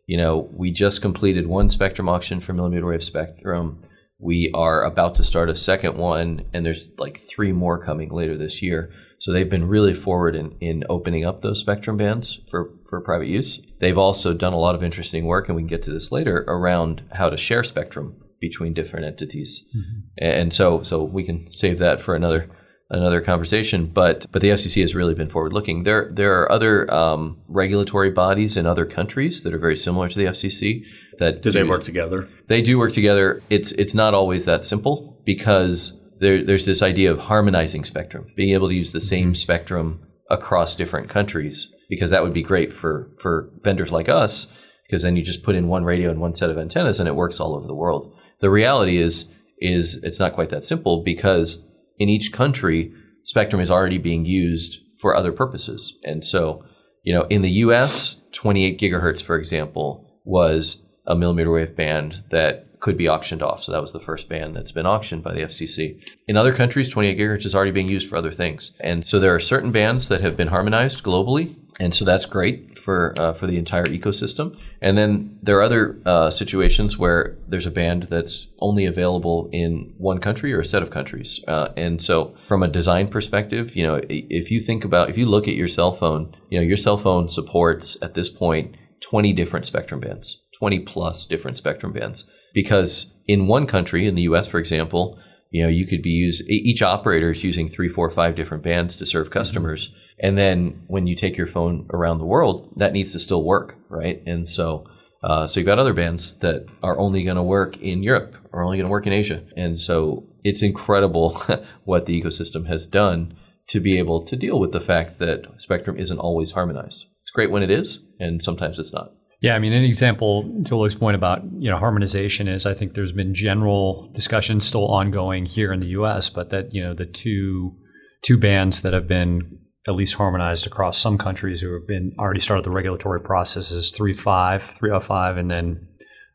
you 0.07 0.17
know 0.17 0.49
we 0.51 0.71
just 0.71 0.99
completed 0.99 1.45
one 1.45 1.69
spectrum 1.69 2.09
auction 2.09 2.39
for 2.39 2.53
millimeter 2.53 2.87
wave 2.87 3.03
spectrum 3.03 3.83
we 4.19 4.51
are 4.53 4.83
about 4.83 5.15
to 5.15 5.23
start 5.23 5.49
a 5.49 5.55
second 5.55 5.97
one 5.97 6.45
and 6.53 6.65
there's 6.65 6.89
like 6.97 7.21
three 7.29 7.51
more 7.51 7.83
coming 7.83 8.09
later 8.09 8.37
this 8.37 8.61
year 8.61 8.91
so 9.19 9.31
they've 9.31 9.49
been 9.49 9.67
really 9.67 9.93
forward 9.93 10.35
in, 10.35 10.55
in 10.59 10.83
opening 10.89 11.25
up 11.25 11.41
those 11.41 11.59
spectrum 11.59 11.97
bands 11.97 12.39
for, 12.49 12.71
for 12.89 13.01
private 13.01 13.27
use. 13.27 13.59
They've 13.79 13.97
also 13.97 14.33
done 14.33 14.53
a 14.53 14.59
lot 14.59 14.75
of 14.75 14.83
interesting 14.83 15.25
work, 15.25 15.47
and 15.47 15.55
we 15.55 15.63
can 15.63 15.67
get 15.67 15.83
to 15.83 15.91
this 15.91 16.11
later 16.11 16.45
around 16.47 17.01
how 17.13 17.29
to 17.29 17.37
share 17.37 17.63
spectrum 17.63 18.15
between 18.39 18.73
different 18.73 19.05
entities. 19.05 19.65
Mm-hmm. 19.75 19.99
And 20.19 20.53
so, 20.53 20.83
so 20.83 21.03
we 21.03 21.23
can 21.23 21.51
save 21.51 21.79
that 21.79 22.01
for 22.01 22.15
another 22.15 22.49
another 22.89 23.19
conversation. 23.19 23.87
But 23.87 24.31
but 24.31 24.41
the 24.41 24.49
FCC 24.49 24.81
has 24.81 24.95
really 24.95 25.15
been 25.15 25.29
forward 25.29 25.51
looking. 25.51 25.83
There 25.83 26.11
there 26.13 26.39
are 26.39 26.51
other 26.51 26.91
um, 26.93 27.41
regulatory 27.47 28.11
bodies 28.11 28.55
in 28.55 28.65
other 28.65 28.85
countries 28.85 29.41
that 29.41 29.53
are 29.53 29.59
very 29.59 29.75
similar 29.75 30.07
to 30.09 30.17
the 30.17 30.25
FCC. 30.25 30.83
That 31.19 31.41
do, 31.41 31.49
do 31.49 31.59
they 31.59 31.63
work 31.63 31.83
together? 31.83 32.29
They 32.47 32.61
do 32.61 32.77
work 32.77 32.93
together. 32.93 33.41
It's 33.49 33.71
it's 33.73 33.93
not 33.93 34.13
always 34.13 34.45
that 34.45 34.65
simple 34.65 35.21
because 35.25 35.93
there, 36.19 36.43
there's 36.43 36.65
this 36.65 36.81
idea 36.81 37.11
of 37.11 37.19
harmonizing 37.19 37.85
spectrum, 37.85 38.31
being 38.35 38.53
able 38.53 38.69
to 38.69 38.75
use 38.75 38.91
the 38.91 39.01
same 39.01 39.27
mm-hmm. 39.27 39.33
spectrum 39.33 40.01
across 40.29 40.75
different 40.75 41.09
countries, 41.09 41.67
because 41.89 42.11
that 42.11 42.23
would 42.23 42.33
be 42.33 42.43
great 42.43 42.73
for 42.73 43.11
for 43.19 43.49
vendors 43.63 43.91
like 43.91 44.09
us, 44.09 44.47
because 44.87 45.03
then 45.03 45.15
you 45.15 45.23
just 45.23 45.43
put 45.43 45.55
in 45.55 45.67
one 45.67 45.83
radio 45.83 46.09
and 46.09 46.19
one 46.19 46.35
set 46.35 46.49
of 46.49 46.57
antennas 46.57 46.99
and 46.99 47.07
it 47.07 47.15
works 47.15 47.39
all 47.39 47.55
over 47.55 47.67
the 47.67 47.75
world. 47.75 48.13
The 48.41 48.49
reality 48.49 48.97
is 48.97 49.25
is 49.59 49.95
it's 50.03 50.19
not 50.19 50.33
quite 50.33 50.49
that 50.51 50.65
simple 50.65 51.03
because 51.03 51.59
in 51.97 52.09
each 52.09 52.31
country, 52.31 52.93
spectrum 53.23 53.61
is 53.61 53.71
already 53.71 53.97
being 53.97 54.25
used 54.25 54.79
for 54.99 55.15
other 55.15 55.31
purposes. 55.31 55.97
And 56.03 56.23
so, 56.23 56.63
you 57.03 57.13
know, 57.13 57.23
in 57.23 57.41
the 57.41 57.49
US, 57.49 58.21
28 58.33 58.79
gigahertz, 58.79 59.21
for 59.21 59.37
example, 59.37 60.21
was 60.23 60.83
a 61.07 61.15
millimeter 61.15 61.51
wave 61.51 61.75
band 61.75 62.23
that 62.31 62.79
could 62.79 62.97
be 62.97 63.09
auctioned 63.09 63.41
off. 63.41 63.63
So 63.63 63.71
that 63.71 63.81
was 63.81 63.91
the 63.91 63.99
first 63.99 64.29
band 64.29 64.55
that's 64.55 64.71
been 64.71 64.85
auctioned 64.85 65.23
by 65.23 65.33
the 65.33 65.41
FCC. 65.41 65.99
In 66.27 66.37
other 66.37 66.53
countries, 66.53 66.89
28 66.89 67.17
gigahertz 67.17 67.45
is 67.45 67.55
already 67.55 67.71
being 67.71 67.87
used 67.87 68.07
for 68.07 68.17
other 68.17 68.31
things. 68.31 68.71
And 68.79 69.07
so 69.07 69.19
there 69.19 69.33
are 69.33 69.39
certain 69.39 69.71
bands 69.71 70.09
that 70.09 70.21
have 70.21 70.37
been 70.37 70.49
harmonized 70.49 71.03
globally 71.03 71.55
and 71.79 71.93
so 71.93 72.05
that's 72.05 72.25
great 72.25 72.79
for 72.79 73.13
uh, 73.17 73.33
for 73.33 73.47
the 73.47 73.57
entire 73.57 73.85
ecosystem. 73.85 74.57
And 74.81 74.97
then 74.97 75.37
there 75.41 75.57
are 75.57 75.61
other 75.61 75.99
uh, 76.05 76.29
situations 76.29 76.97
where 76.97 77.37
there's 77.47 77.65
a 77.65 77.71
band 77.71 78.07
that's 78.09 78.47
only 78.59 78.85
available 78.85 79.49
in 79.51 79.93
one 79.97 80.19
country 80.19 80.53
or 80.53 80.59
a 80.59 80.65
set 80.65 80.81
of 80.81 80.89
countries. 80.89 81.39
Uh, 81.47 81.69
and 81.77 82.03
so, 82.03 82.35
from 82.47 82.63
a 82.63 82.67
design 82.67 83.07
perspective, 83.07 83.75
you 83.75 83.85
know, 83.85 84.01
if 84.09 84.49
you 84.49 84.59
think 84.61 84.83
about 84.83 85.09
if 85.09 85.17
you 85.17 85.25
look 85.25 85.47
at 85.47 85.53
your 85.53 85.67
cell 85.67 85.93
phone, 85.93 86.35
you 86.49 86.59
know, 86.59 86.65
your 86.65 86.77
cell 86.77 86.97
phone 86.97 87.29
supports 87.29 87.97
at 88.01 88.15
this 88.15 88.29
point 88.29 88.75
20 89.01 89.33
different 89.33 89.67
spectrum 89.67 89.99
bands, 89.99 90.41
20 90.57 90.79
plus 90.79 91.25
different 91.25 91.57
spectrum 91.57 91.93
bands, 91.93 92.25
because 92.53 93.13
in 93.27 93.47
one 93.47 93.67
country, 93.67 94.07
in 94.07 94.15
the 94.15 94.23
U.S., 94.23 94.47
for 94.47 94.59
example, 94.59 95.19
you 95.49 95.63
know, 95.63 95.69
you 95.69 95.87
could 95.87 96.01
be 96.01 96.09
use 96.09 96.41
each 96.49 96.81
operator 96.81 97.31
is 97.31 97.43
using 97.43 97.69
three, 97.69 97.87
four, 97.87 98.09
five 98.09 98.35
different 98.35 98.63
bands 98.63 98.95
to 98.97 99.05
serve 99.05 99.29
customers. 99.29 99.87
Mm-hmm 99.87 99.97
and 100.19 100.37
then 100.37 100.83
when 100.87 101.07
you 101.07 101.15
take 101.15 101.37
your 101.37 101.47
phone 101.47 101.87
around 101.93 102.17
the 102.17 102.25
world, 102.25 102.73
that 102.77 102.93
needs 102.93 103.11
to 103.11 103.19
still 103.19 103.43
work, 103.43 103.75
right? 103.89 104.21
And 104.25 104.49
so, 104.49 104.85
uh, 105.23 105.45
so 105.45 105.59
you've 105.59 105.67
got 105.67 105.79
other 105.79 105.93
bands 105.93 106.35
that 106.39 106.65
are 106.81 106.97
only 106.97 107.23
going 107.23 107.35
to 107.35 107.43
work 107.43 107.77
in 107.77 108.03
Europe 108.03 108.35
or 108.51 108.63
only 108.63 108.77
going 108.77 108.87
to 108.87 108.91
work 108.91 109.05
in 109.05 109.13
Asia. 109.13 109.43
And 109.55 109.79
so 109.79 110.27
it's 110.43 110.63
incredible 110.63 111.41
what 111.83 112.05
the 112.05 112.19
ecosystem 112.19 112.67
has 112.67 112.85
done 112.85 113.37
to 113.67 113.79
be 113.79 113.97
able 113.97 114.25
to 114.25 114.35
deal 114.35 114.59
with 114.59 114.71
the 114.71 114.79
fact 114.79 115.19
that 115.19 115.45
spectrum 115.57 115.97
isn't 115.97 116.19
always 116.19 116.51
harmonized. 116.51 117.05
It's 117.21 117.31
great 117.31 117.51
when 117.51 117.63
it 117.63 117.69
is, 117.69 117.99
and 118.19 118.41
sometimes 118.41 118.79
it's 118.79 118.93
not. 118.93 119.11
Yeah, 119.39 119.53
I 119.53 119.59
mean, 119.59 119.71
an 119.71 119.83
example 119.83 120.63
to 120.65 120.75
Luke's 120.75 120.95
point 120.95 121.15
about 121.15 121.43
you 121.59 121.69
know 121.69 121.77
harmonization 121.77 122.47
is 122.47 122.65
I 122.65 122.73
think 122.73 122.93
there's 122.93 123.11
been 123.11 123.35
general 123.35 124.09
discussions 124.13 124.65
still 124.65 124.87
ongoing 124.87 125.45
here 125.45 125.71
in 125.71 125.79
the 125.79 125.87
U.S., 125.87 126.29
but 126.29 126.49
that 126.49 126.73
you 126.73 126.83
know 126.83 126.93
the 126.93 127.05
two 127.05 127.75
two 128.23 128.37
bands 128.37 128.81
that 128.81 128.93
have 128.93 129.07
been 129.07 129.59
at 129.87 129.95
least 129.95 130.15
harmonized 130.15 130.67
across 130.67 130.97
some 130.97 131.17
countries 131.17 131.61
who 131.61 131.71
have 131.73 131.87
been 131.87 132.13
already 132.19 132.41
started 132.41 132.65
the 132.65 132.71
regulatory 132.71 133.21
processes 133.21 133.93
3.5, 133.97 134.77
305, 134.77 135.37
and 135.37 135.49
then 135.49 135.87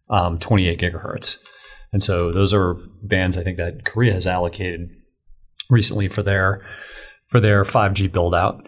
um, 0.09 0.39
28 0.39 0.81
gigahertz. 0.81 1.37
And 1.93 2.03
so 2.03 2.33
those 2.33 2.55
are 2.55 2.77
bands 3.03 3.37
I 3.37 3.43
think 3.43 3.59
that 3.59 3.85
Korea 3.85 4.15
has 4.15 4.27
allocated 4.27 4.89
recently 5.69 6.09
for 6.09 6.23
their 6.23 6.65
for 7.29 7.41
their 7.41 7.65
5G 7.65 8.13
build 8.13 8.35
out. 8.35 8.67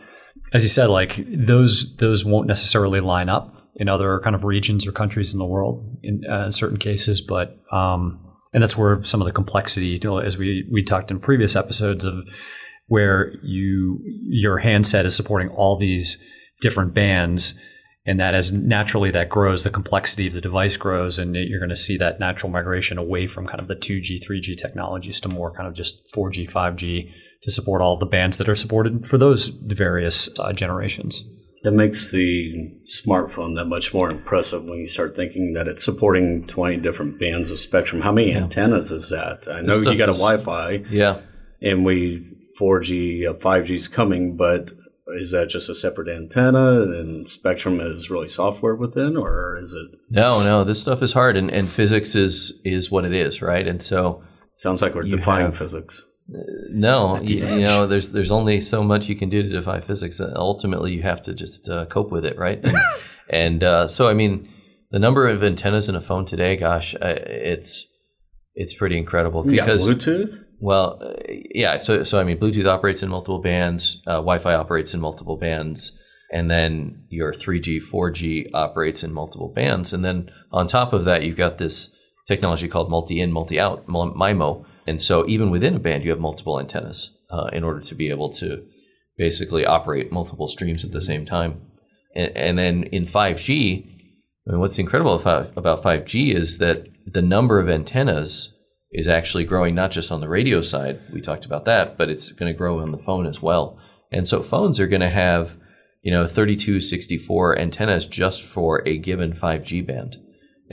As 0.52 0.62
you 0.62 0.68
said, 0.68 0.90
like 0.90 1.24
those 1.28 1.96
those 1.96 2.24
won't 2.24 2.48
necessarily 2.48 3.00
line 3.00 3.28
up 3.28 3.53
in 3.76 3.88
other 3.88 4.20
kind 4.22 4.36
of 4.36 4.44
regions 4.44 4.86
or 4.86 4.92
countries 4.92 5.32
in 5.32 5.38
the 5.38 5.44
world 5.44 5.98
in, 6.02 6.22
uh, 6.30 6.46
in 6.46 6.52
certain 6.52 6.78
cases, 6.78 7.20
but 7.20 7.58
um, 7.72 8.20
and 8.52 8.62
that's 8.62 8.76
where 8.76 9.02
some 9.04 9.20
of 9.20 9.26
the 9.26 9.32
complexity, 9.32 9.88
you 9.88 9.98
know, 10.04 10.18
as 10.18 10.38
we 10.38 10.66
we 10.70 10.82
talked 10.82 11.10
in 11.10 11.18
previous 11.18 11.56
episodes 11.56 12.04
of 12.04 12.28
where 12.86 13.32
you 13.42 14.00
your 14.26 14.58
handset 14.58 15.06
is 15.06 15.16
supporting 15.16 15.48
all 15.48 15.76
these 15.76 16.22
different 16.60 16.94
bands 16.94 17.58
and 18.06 18.20
that 18.20 18.34
as 18.34 18.52
naturally 18.52 19.10
that 19.10 19.28
grows 19.28 19.64
the 19.64 19.70
complexity 19.70 20.26
of 20.26 20.34
the 20.34 20.40
device 20.40 20.76
grows 20.76 21.18
and 21.18 21.34
you're 21.34 21.58
going 21.58 21.70
to 21.70 21.76
see 21.76 21.96
that 21.96 22.20
natural 22.20 22.50
migration 22.50 22.98
away 22.98 23.26
from 23.26 23.46
kind 23.46 23.60
of 23.60 23.68
the 23.68 23.74
2G 23.74 24.22
3G 24.22 24.56
technologies 24.58 25.20
to 25.20 25.28
more 25.28 25.50
kind 25.52 25.66
of 25.66 25.74
just 25.74 26.02
4G 26.14 26.50
5G 26.50 27.10
to 27.42 27.50
support 27.50 27.80
all 27.80 27.98
the 27.98 28.06
bands 28.06 28.36
that 28.36 28.48
are 28.48 28.54
supported 28.54 29.06
for 29.06 29.18
those 29.18 29.48
various 29.48 30.28
uh, 30.38 30.52
generations 30.52 31.24
that 31.64 31.72
makes 31.72 32.10
the 32.10 32.70
smartphone 32.86 33.56
that 33.56 33.64
much 33.64 33.94
more 33.94 34.10
impressive 34.10 34.64
when 34.64 34.78
you 34.78 34.88
start 34.88 35.16
thinking 35.16 35.54
that 35.54 35.66
it's 35.66 35.82
supporting 35.82 36.46
20 36.46 36.76
different 36.76 37.18
bands 37.18 37.50
of 37.50 37.58
spectrum. 37.58 38.02
How 38.02 38.12
many 38.12 38.32
yeah, 38.32 38.42
antennas 38.42 38.90
is 38.90 39.08
that? 39.08 39.48
I 39.48 39.62
know 39.62 39.76
you 39.76 39.96
got 39.96 40.10
a 40.10 40.12
Wi-Fi. 40.12 40.84
Yeah. 40.90 41.22
And 41.62 41.84
we 41.84 42.30
4G, 42.60 43.28
uh, 43.28 43.32
5G 43.34 43.76
is 43.76 43.88
coming, 43.88 44.36
but 44.36 44.72
is 45.16 45.30
that 45.30 45.48
just 45.48 45.70
a 45.70 45.74
separate 45.74 46.08
antenna 46.08 46.82
and 46.82 47.26
Spectrum 47.28 47.80
is 47.80 48.10
really 48.10 48.28
software 48.28 48.74
within, 48.74 49.16
or 49.16 49.58
is 49.62 49.72
it? 49.72 49.98
No, 50.10 50.42
no. 50.42 50.64
This 50.64 50.80
stuff 50.80 51.02
is 51.02 51.14
hard, 51.14 51.36
and, 51.36 51.50
and 51.50 51.70
physics 51.70 52.14
is 52.14 52.52
is 52.64 52.90
what 52.90 53.04
it 53.04 53.14
is, 53.14 53.40
right? 53.40 53.66
And 53.66 53.82
so 53.82 54.22
sounds 54.56 54.82
like 54.82 54.94
we're 54.94 55.04
defying 55.04 55.46
have, 55.46 55.58
physics. 55.58 56.04
Uh, 56.32 56.38
no, 56.70 57.20
you, 57.20 57.46
you, 57.46 57.64
know, 57.64 57.86
there's 57.86 58.10
there's 58.10 58.30
only 58.30 58.60
so 58.60 58.82
much 58.82 59.08
you 59.08 59.16
can 59.16 59.28
do 59.28 59.42
to 59.42 59.48
defy 59.48 59.80
physics. 59.80 60.20
Ultimately, 60.20 60.92
you 60.92 61.02
have 61.02 61.22
to 61.24 61.34
just 61.34 61.68
uh, 61.68 61.84
cope 61.86 62.10
with 62.10 62.24
it, 62.24 62.38
right? 62.38 62.60
And, 62.64 62.78
and 63.30 63.64
uh, 63.64 63.88
so, 63.88 64.08
I 64.08 64.14
mean, 64.14 64.48
the 64.90 64.98
number 64.98 65.28
of 65.28 65.42
antennas 65.42 65.88
in 65.88 65.96
a 65.96 66.00
phone 66.00 66.24
today, 66.24 66.56
gosh, 66.56 66.94
uh, 66.94 67.16
it's 67.26 67.86
it's 68.54 68.74
pretty 68.74 68.96
incredible. 68.96 69.42
Because 69.42 69.88
Bluetooth. 69.90 70.44
Well, 70.60 70.98
uh, 71.02 71.22
yeah. 71.28 71.76
So, 71.76 72.04
so 72.04 72.20
I 72.20 72.24
mean, 72.24 72.38
Bluetooth 72.38 72.66
operates 72.66 73.02
in 73.02 73.10
multiple 73.10 73.40
bands. 73.40 74.00
Uh, 74.06 74.14
Wi-Fi 74.14 74.54
operates 74.54 74.94
in 74.94 75.00
multiple 75.00 75.36
bands, 75.36 75.92
and 76.32 76.50
then 76.50 77.04
your 77.10 77.34
3G, 77.34 77.80
4G 77.92 78.50
operates 78.54 79.02
in 79.02 79.12
multiple 79.12 79.52
bands. 79.54 79.92
And 79.92 80.04
then 80.04 80.30
on 80.52 80.66
top 80.66 80.92
of 80.92 81.04
that, 81.04 81.22
you've 81.24 81.36
got 81.36 81.58
this 81.58 81.90
technology 82.26 82.68
called 82.68 82.88
multi-in, 82.88 83.32
multi-out, 83.32 83.86
MIMO. 83.86 84.64
And 84.86 85.02
so, 85.02 85.26
even 85.26 85.50
within 85.50 85.74
a 85.74 85.78
band, 85.78 86.04
you 86.04 86.10
have 86.10 86.20
multiple 86.20 86.60
antennas 86.60 87.10
uh, 87.30 87.48
in 87.52 87.64
order 87.64 87.80
to 87.80 87.94
be 87.94 88.10
able 88.10 88.30
to 88.34 88.64
basically 89.16 89.64
operate 89.64 90.12
multiple 90.12 90.48
streams 90.48 90.84
at 90.84 90.92
the 90.92 91.00
same 91.00 91.24
time. 91.24 91.62
And, 92.14 92.36
and 92.36 92.58
then 92.58 92.84
in 92.84 93.06
5G, 93.06 93.86
I 94.46 94.50
mean, 94.50 94.60
what's 94.60 94.78
incredible 94.78 95.14
about, 95.18 95.56
about 95.56 95.82
5G 95.82 96.34
is 96.34 96.58
that 96.58 96.86
the 97.06 97.22
number 97.22 97.58
of 97.58 97.68
antennas 97.68 98.50
is 98.92 99.08
actually 99.08 99.44
growing 99.44 99.74
not 99.74 99.90
just 99.90 100.12
on 100.12 100.20
the 100.20 100.28
radio 100.28 100.60
side, 100.60 101.00
we 101.12 101.20
talked 101.20 101.44
about 101.44 101.64
that, 101.64 101.98
but 101.98 102.08
it's 102.08 102.30
going 102.30 102.52
to 102.52 102.56
grow 102.56 102.80
on 102.80 102.92
the 102.92 102.98
phone 102.98 103.26
as 103.26 103.42
well. 103.42 103.78
And 104.12 104.28
so 104.28 104.42
phones 104.42 104.78
are 104.78 104.86
going 104.86 105.00
to 105.00 105.10
have, 105.10 105.56
you 106.02 106.12
know, 106.12 106.28
32, 106.28 106.80
64 106.80 107.58
antennas 107.58 108.06
just 108.06 108.42
for 108.42 108.86
a 108.86 108.98
given 108.98 109.32
5G 109.32 109.84
band. 109.84 110.16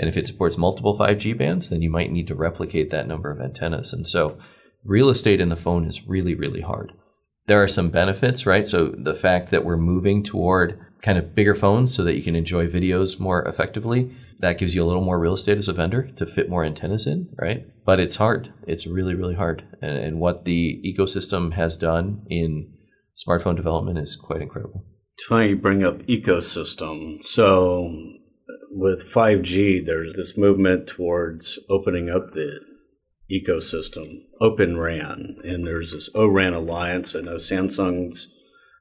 And 0.02 0.10
if 0.10 0.18
it 0.18 0.26
supports 0.26 0.58
multiple 0.58 0.98
5G 0.98 1.38
bands, 1.38 1.70
then 1.70 1.84
you 1.84 1.90
might 1.92 2.12
need 2.12 2.28
to 2.28 2.36
replicate 2.36 2.90
that 2.90 3.08
number 3.08 3.32
of 3.32 3.40
antennas. 3.40 3.94
And 3.94 4.08
so 4.08 4.36
real 4.84 5.10
estate 5.10 5.40
in 5.40 5.50
the 5.50 5.56
phone 5.56 5.88
is 5.88 6.08
really, 6.08 6.34
really 6.34 6.62
hard. 6.62 6.92
There 7.48 7.62
are 7.62 7.68
some 7.68 7.92
benefits, 7.92 8.48
right? 8.48 8.68
So 8.68 8.96
the 8.98 9.14
fact 9.14 9.52
that 9.52 9.64
we're 9.64 9.78
moving 9.78 10.24
toward 10.24 10.80
kind 11.04 11.20
of 11.20 11.36
bigger 11.36 11.54
phones 11.54 11.94
so 11.94 12.04
that 12.04 12.16
you 12.16 12.24
can 12.24 12.36
enjoy 12.36 12.68
videos 12.68 13.20
more 13.20 13.44
effectively 13.44 14.16
that 14.40 14.58
gives 14.58 14.74
you 14.74 14.84
a 14.84 14.86
little 14.86 15.04
more 15.04 15.20
real 15.20 15.34
estate 15.34 15.60
as 15.60 15.68
a 15.68 15.74
vendor 15.74 16.10
to 16.18 16.26
fit 16.26 16.50
more 16.50 16.66
antennas 16.66 17.06
in, 17.06 17.30
right? 17.40 17.64
But 17.86 18.00
it's 18.00 18.16
hard. 18.16 18.52
It's 18.68 18.88
really, 18.88 19.14
really 19.14 19.36
hard. 19.36 19.64
And, 19.82 19.98
and 19.98 20.20
what 20.20 20.46
the 20.46 20.82
ecosystem 20.84 21.54
has 21.54 21.78
done 21.78 22.26
in 22.28 22.74
smartphone 23.16 23.56
development 23.56 24.00
is 24.00 24.16
quite 24.16 24.42
incredible. 24.42 24.84
It's 25.18 25.28
funny 25.28 25.50
you 25.50 25.58
bring 25.58 25.84
up 25.84 26.00
ecosystem. 26.08 27.24
So 27.24 27.94
with 28.74 29.12
5G, 29.14 29.86
there's 29.86 30.14
this 30.16 30.38
movement 30.38 30.88
towards 30.88 31.60
opening 31.70 32.10
up 32.10 32.32
the 32.34 32.60
ecosystem, 33.32 34.24
Open 34.40 34.78
RAN, 34.78 35.38
and 35.44 35.66
there's 35.66 35.92
this 35.92 36.10
O-RAN 36.16 36.54
alliance. 36.54 37.16
I 37.16 37.22
know 37.22 37.36
Samsung's 37.36 38.32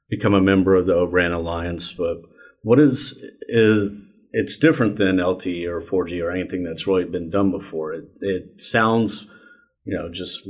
become 0.09 0.33
a 0.33 0.41
member 0.41 0.75
of 0.75 0.85
the 0.85 0.95
O-RAN 0.95 1.31
alliance, 1.31 1.91
but 1.91 2.17
what 2.63 2.79
is 2.79 3.17
is 3.47 3.91
it's 4.33 4.57
different 4.57 4.97
than 4.97 5.17
LTE 5.17 5.67
or 5.67 5.81
4G 5.81 6.23
or 6.23 6.31
anything 6.31 6.63
that's 6.63 6.87
really 6.87 7.05
been 7.05 7.29
done 7.29 7.51
before. 7.51 7.93
It 7.93 8.05
it 8.21 8.61
sounds, 8.61 9.27
you 9.83 9.97
know, 9.97 10.09
just 10.11 10.47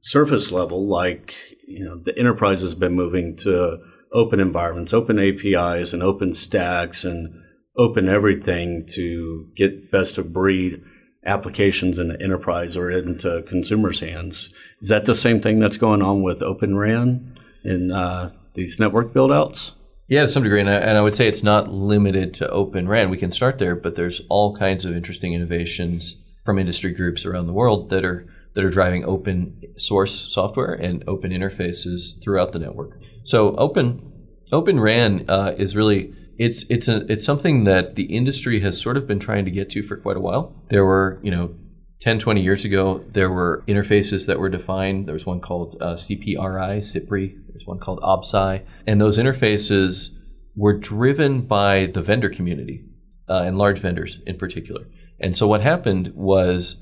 surface 0.00 0.50
level 0.50 0.88
like 0.88 1.34
you 1.66 1.84
know 1.84 2.00
the 2.04 2.18
enterprise 2.18 2.60
has 2.60 2.74
been 2.74 2.92
moving 2.92 3.36
to 3.36 3.78
open 4.12 4.40
environments, 4.40 4.92
open 4.92 5.18
APIs, 5.18 5.92
and 5.92 6.02
open 6.02 6.34
stacks, 6.34 7.04
and 7.04 7.41
open 7.76 8.08
everything 8.08 8.86
to 8.86 9.48
get 9.56 9.90
best 9.90 10.18
of 10.18 10.32
breed 10.32 10.82
applications 11.24 11.98
in 11.98 12.08
the 12.08 12.20
enterprise 12.20 12.76
or 12.76 12.90
into 12.90 13.42
consumers' 13.48 14.00
hands. 14.00 14.52
Is 14.80 14.88
that 14.88 15.04
the 15.04 15.14
same 15.14 15.40
thing 15.40 15.58
that's 15.58 15.76
going 15.76 16.02
on 16.02 16.22
with 16.22 16.42
Open 16.42 16.76
RAN 16.76 17.36
in 17.64 17.92
uh, 17.92 18.32
these 18.54 18.80
network 18.80 19.14
buildouts? 19.14 19.72
Yeah, 20.08 20.22
to 20.22 20.28
some 20.28 20.42
degree, 20.42 20.60
and 20.60 20.68
I, 20.68 20.74
and 20.74 20.98
I 20.98 21.00
would 21.00 21.14
say 21.14 21.28
it's 21.28 21.42
not 21.42 21.72
limited 21.72 22.34
to 22.34 22.50
Open 22.50 22.88
RAN. 22.88 23.08
We 23.08 23.16
can 23.16 23.30
start 23.30 23.58
there, 23.58 23.76
but 23.76 23.96
there's 23.96 24.20
all 24.28 24.56
kinds 24.56 24.84
of 24.84 24.94
interesting 24.94 25.32
innovations 25.32 26.16
from 26.44 26.58
industry 26.58 26.92
groups 26.92 27.24
around 27.24 27.46
the 27.46 27.52
world 27.52 27.88
that 27.90 28.04
are 28.04 28.26
that 28.54 28.64
are 28.64 28.70
driving 28.70 29.02
open 29.06 29.58
source 29.76 30.12
software 30.12 30.74
and 30.74 31.02
open 31.06 31.30
interfaces 31.30 32.22
throughout 32.22 32.52
the 32.52 32.58
network. 32.58 32.98
So 33.24 33.56
open 33.56 34.12
Open 34.52 34.78
RAN 34.78 35.24
uh, 35.30 35.54
is 35.56 35.74
really 35.74 36.14
it's 36.38 36.64
it's 36.68 36.88
a 36.88 37.10
it's 37.12 37.24
something 37.24 37.64
that 37.64 37.94
the 37.94 38.04
industry 38.04 38.60
has 38.60 38.80
sort 38.80 38.96
of 38.96 39.06
been 39.06 39.18
trying 39.18 39.44
to 39.44 39.50
get 39.50 39.70
to 39.70 39.82
for 39.82 39.96
quite 39.96 40.16
a 40.16 40.20
while. 40.20 40.54
There 40.68 40.84
were 40.84 41.20
you 41.22 41.30
know 41.30 41.54
10, 42.02 42.18
20 42.18 42.42
years 42.42 42.64
ago, 42.64 43.04
there 43.12 43.30
were 43.30 43.62
interfaces 43.68 44.26
that 44.26 44.40
were 44.40 44.48
defined. 44.48 45.06
There 45.06 45.14
was 45.14 45.24
one 45.24 45.40
called 45.40 45.76
uh, 45.80 45.94
CPRI, 45.94 46.78
CPRI. 46.78 47.36
There's 47.48 47.66
one 47.66 47.78
called 47.78 48.00
OBSAI. 48.00 48.64
And 48.88 49.00
those 49.00 49.18
interfaces 49.18 50.08
were 50.56 50.76
driven 50.76 51.42
by 51.42 51.86
the 51.94 52.02
vendor 52.02 52.28
community 52.28 52.84
uh, 53.28 53.42
and 53.42 53.56
large 53.56 53.78
vendors 53.78 54.18
in 54.26 54.36
particular. 54.36 54.84
And 55.20 55.36
so 55.36 55.46
what 55.46 55.62
happened 55.62 56.12
was 56.16 56.76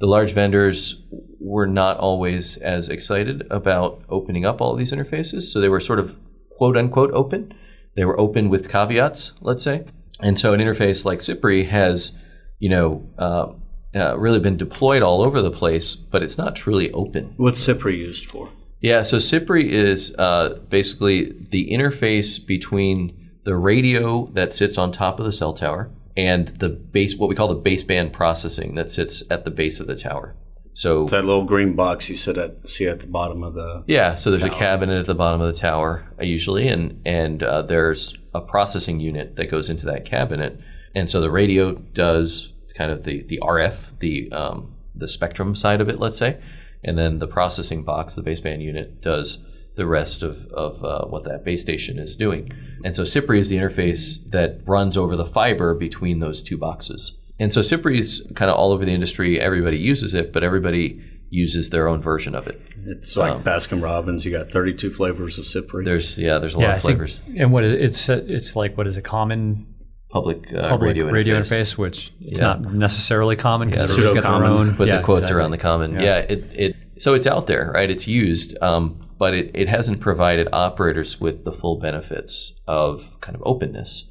the 0.00 0.06
large 0.06 0.32
vendors 0.32 1.00
were 1.38 1.66
not 1.68 1.98
always 1.98 2.56
as 2.56 2.88
excited 2.88 3.46
about 3.50 4.02
opening 4.08 4.44
up 4.44 4.60
all 4.60 4.74
these 4.74 4.92
interfaces. 4.92 5.44
So 5.44 5.60
they 5.60 5.68
were 5.68 5.78
sort 5.78 6.00
of 6.00 6.18
quote 6.58 6.76
unquote 6.76 7.12
open. 7.12 7.54
They 7.96 8.04
were 8.04 8.18
open 8.18 8.48
with 8.48 8.68
caveats, 8.68 9.32
let's 9.40 9.62
say. 9.62 9.84
And 10.20 10.38
so 10.38 10.52
an 10.52 10.60
interface 10.60 11.04
like 11.04 11.20
CPRI 11.20 11.68
has, 11.68 12.12
you 12.58 12.68
know, 12.68 13.06
uh, 13.18 13.52
uh, 13.94 14.18
really 14.18 14.40
been 14.40 14.56
deployed 14.56 15.02
all 15.02 15.22
over 15.22 15.40
the 15.40 15.50
place, 15.50 15.94
but 15.94 16.22
it's 16.22 16.38
not 16.38 16.56
truly 16.56 16.90
open. 16.92 17.34
What's 17.36 17.64
CPRI 17.64 17.96
used 17.96 18.26
for? 18.26 18.50
Yeah, 18.80 19.02
so 19.02 19.18
CPRI 19.18 19.70
is 19.70 20.14
uh, 20.16 20.58
basically 20.68 21.32
the 21.50 21.70
interface 21.70 22.44
between 22.44 23.30
the 23.44 23.56
radio 23.56 24.26
that 24.34 24.54
sits 24.54 24.78
on 24.78 24.92
top 24.92 25.18
of 25.18 25.26
the 25.26 25.32
cell 25.32 25.52
tower 25.52 25.90
and 26.16 26.48
the 26.58 26.68
base, 26.68 27.16
what 27.16 27.28
we 27.28 27.34
call 27.34 27.48
the 27.48 27.70
baseband 27.70 28.12
processing 28.12 28.74
that 28.74 28.90
sits 28.90 29.22
at 29.30 29.44
the 29.44 29.50
base 29.50 29.80
of 29.80 29.86
the 29.86 29.96
tower. 29.96 30.34
So 30.74 31.04
it's 31.04 31.12
that 31.12 31.24
little 31.24 31.44
green 31.44 31.74
box 31.74 32.08
you 32.08 32.16
sit 32.16 32.36
at, 32.36 32.68
see 32.68 32.86
at 32.86 33.00
the 33.00 33.06
bottom 33.06 33.42
of 33.42 33.54
the. 33.54 33.84
Yeah, 33.86 34.16
so 34.16 34.30
there's 34.30 34.42
tower. 34.42 34.52
a 34.52 34.58
cabinet 34.58 35.00
at 35.00 35.06
the 35.06 35.14
bottom 35.14 35.40
of 35.40 35.54
the 35.54 35.58
tower 35.58 36.04
uh, 36.20 36.24
usually, 36.24 36.68
and 36.68 37.00
and 37.06 37.42
uh, 37.42 37.62
there's 37.62 38.14
a 38.34 38.40
processing 38.40 39.00
unit 39.00 39.36
that 39.36 39.50
goes 39.50 39.70
into 39.70 39.86
that 39.86 40.04
cabinet, 40.04 40.60
and 40.94 41.08
so 41.08 41.20
the 41.20 41.30
radio 41.30 41.74
does 41.74 42.52
kind 42.76 42.90
of 42.90 43.04
the 43.04 43.22
the 43.22 43.38
RF, 43.40 43.98
the 44.00 44.30
um, 44.32 44.74
the 44.94 45.08
spectrum 45.08 45.54
side 45.54 45.80
of 45.80 45.88
it, 45.88 45.98
let's 45.98 46.18
say, 46.18 46.40
and 46.82 46.98
then 46.98 47.18
the 47.18 47.28
processing 47.28 47.84
box, 47.84 48.14
the 48.14 48.22
baseband 48.22 48.60
unit, 48.60 49.00
does 49.00 49.38
the 49.76 49.86
rest 49.86 50.22
of, 50.22 50.46
of 50.52 50.84
uh, 50.84 51.04
what 51.06 51.24
that 51.24 51.44
base 51.44 51.60
station 51.60 51.98
is 51.98 52.14
doing. 52.14 52.52
And 52.84 52.94
so 52.94 53.02
CPRI 53.02 53.40
is 53.40 53.48
the 53.48 53.56
interface 53.56 54.18
that 54.30 54.60
runs 54.66 54.96
over 54.96 55.16
the 55.16 55.26
fiber 55.26 55.74
between 55.74 56.20
those 56.20 56.42
two 56.42 56.56
boxes. 56.56 57.12
And 57.38 57.52
so 57.52 57.60
CPRI 57.60 57.98
is 57.98 58.26
kind 58.34 58.50
of 58.50 58.56
all 58.56 58.72
over 58.72 58.84
the 58.84 58.92
industry. 58.92 59.40
Everybody 59.40 59.76
uses 59.76 60.14
it, 60.14 60.32
but 60.32 60.44
everybody 60.44 61.02
uses 61.30 61.70
their 61.70 61.88
own 61.88 62.00
version 62.00 62.34
of 62.34 62.46
it. 62.46 62.60
It's 62.86 63.16
like 63.16 63.32
um, 63.32 63.42
Baskin 63.42 63.82
Robbins. 63.82 64.24
You 64.24 64.30
got 64.30 64.50
32 64.50 64.92
flavors 64.92 65.38
of 65.38 65.44
CPRI. 65.44 65.84
There's 65.84 66.18
yeah, 66.18 66.38
there's 66.38 66.54
a 66.54 66.60
yeah, 66.60 66.66
lot 66.68 66.76
of 66.76 66.82
flavors. 66.82 67.20
Think, 67.26 67.40
and 67.40 67.52
what 67.52 67.64
is, 67.64 67.72
it's 67.72 68.08
it's 68.08 68.56
like 68.56 68.76
what 68.76 68.86
is 68.86 68.96
a 68.96 69.02
common 69.02 69.74
public, 70.10 70.46
uh, 70.54 70.68
public 70.68 70.88
radio, 70.88 71.10
radio 71.10 71.40
interface. 71.40 71.72
interface. 71.74 71.78
which 71.78 72.12
is 72.20 72.38
yeah. 72.38 72.44
not 72.44 72.62
necessarily 72.72 73.34
common 73.34 73.68
because 73.68 73.90
yeah, 73.90 73.96
everybody's 73.96 74.22
got 74.22 74.38
their 74.38 74.46
own. 74.46 74.76
Put 74.76 74.86
yeah, 74.86 74.98
the 74.98 75.02
quotes 75.02 75.22
exactly. 75.22 75.40
around 75.40 75.50
the 75.50 75.58
common. 75.58 75.94
Yeah. 75.94 76.18
it, 76.18 76.44
it 76.52 76.76
so 76.98 77.14
it's 77.14 77.26
out 77.26 77.48
there, 77.48 77.72
right? 77.74 77.90
It's 77.90 78.06
used, 78.06 78.56
um, 78.62 79.08
but 79.18 79.34
it, 79.34 79.50
it 79.54 79.68
hasn't 79.68 80.00
provided 80.00 80.48
operators 80.52 81.20
with 81.20 81.44
the 81.44 81.52
full 81.52 81.80
benefits 81.80 82.52
of 82.68 83.20
kind 83.20 83.34
of 83.34 83.42
openness, 83.44 84.04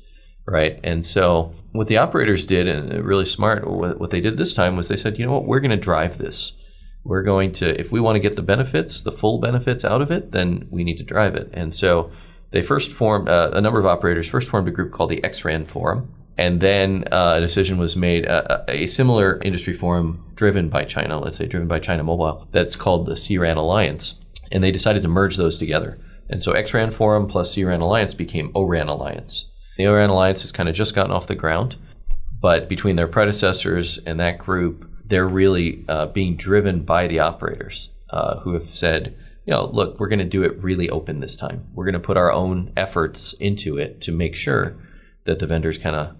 right? 0.46 0.80
And 0.84 1.06
so 1.06 1.54
what 1.72 1.88
the 1.88 1.98
operators 1.98 2.46
did, 2.46 2.68
and 2.68 3.04
really 3.06 3.26
smart, 3.26 3.68
what 3.68 4.12
they 4.12 4.22
did 4.22 4.38
this 4.38 4.54
time 4.54 4.76
was 4.76 4.88
they 4.88 4.98
said, 4.98 5.18
you 5.18 5.26
know 5.26 5.34
what, 5.34 5.46
we're 5.46 5.60
going 5.60 5.72
to 5.72 5.78
drive 5.78 6.18
this. 6.18 6.54
We're 7.04 7.24
going 7.24 7.52
to, 7.54 7.80
if 7.80 7.92
we 7.92 8.00
want 8.00 8.16
to 8.16 8.22
get 8.22 8.36
the 8.36 8.42
benefits, 8.42 9.02
the 9.02 9.12
full 9.12 9.40
benefits 9.40 9.84
out 9.84 10.02
of 10.02 10.12
it, 10.12 10.32
then 10.32 10.68
we 10.70 10.84
need 10.84 10.98
to 10.98 11.04
drive 11.04 11.36
it. 11.36 11.50
And 11.54 11.76
so 11.76 12.12
they 12.52 12.62
first 12.62 12.92
formed, 12.92 13.28
uh, 13.28 13.52
a 13.54 13.62
number 13.62 13.80
of 13.80 13.86
operators 13.86 14.28
first 14.28 14.50
formed 14.50 14.68
a 14.68 14.72
group 14.72 14.94
called 14.94 15.10
the 15.10 15.22
XRAN 15.22 15.68
Forum 15.68 16.14
and 16.38 16.62
then 16.62 17.06
uh, 17.12 17.36
a 17.38 17.42
decision 17.42 17.78
was 17.78 17.96
made, 17.96 18.28
uh, 18.28 18.64
a 18.68 18.88
similar 18.88 19.40
industry 19.44 19.74
forum 19.74 20.24
driven 20.36 20.70
by 20.70 20.84
China, 20.84 21.20
let's 21.20 21.38
say 21.38 21.46
driven 21.46 21.68
by 21.68 21.80
China 21.80 22.04
Mobile, 22.04 22.48
that's 22.52 22.76
called 22.76 23.06
the 23.06 23.16
CRAN 23.16 23.58
Alliance. 23.58 24.20
And 24.52 24.64
they 24.64 24.72
decided 24.72 25.04
to 25.04 25.08
merge 25.08 25.38
those 25.38 25.58
together. 25.58 26.00
And 26.30 26.44
so 26.44 26.54
XRAN 26.54 26.94
Forum 26.94 27.28
plus 27.28 27.54
CRAN 27.54 27.82
Alliance 27.82 28.14
became 28.14 28.52
ORAN 28.56 28.88
Alliance. 28.88 29.52
The 29.78 29.88
ORAN 29.88 30.10
Alliance 30.10 30.44
has 30.44 30.52
kind 30.52 30.70
of 30.70 30.76
just 30.76 30.94
gotten 30.94 31.12
off 31.12 31.28
the 31.28 31.36
ground, 31.36 31.76
but 32.40 32.70
between 32.70 32.96
their 32.96 33.08
predecessors 33.08 33.98
and 34.06 34.20
that 34.20 34.38
group, 34.38 34.90
they're 35.06 35.28
really 35.28 35.84
uh, 35.90 36.08
being 36.08 36.36
driven 36.36 36.84
by 36.84 37.08
the 37.08 37.20
operators 37.20 37.90
uh, 38.10 38.40
who 38.42 38.54
have 38.54 38.76
said, 38.76 39.16
you 39.46 39.52
know, 39.52 39.66
look, 39.66 40.00
we're 40.00 40.08
going 40.08 40.20
to 40.20 40.26
do 40.26 40.44
it 40.44 40.62
really 40.64 40.90
open 40.90 41.20
this 41.20 41.36
time. 41.36 41.68
We're 41.74 41.86
going 41.86 41.94
to 41.94 42.00
put 42.00 42.18
our 42.18 42.32
own 42.32 42.72
efforts 42.78 43.34
into 43.34 43.78
it 43.78 44.00
to 44.02 44.12
make 44.12 44.36
sure 44.36 44.76
that 45.26 45.40
the 45.40 45.48
vendors 45.48 45.78
kind 45.78 45.96
of 45.96 46.16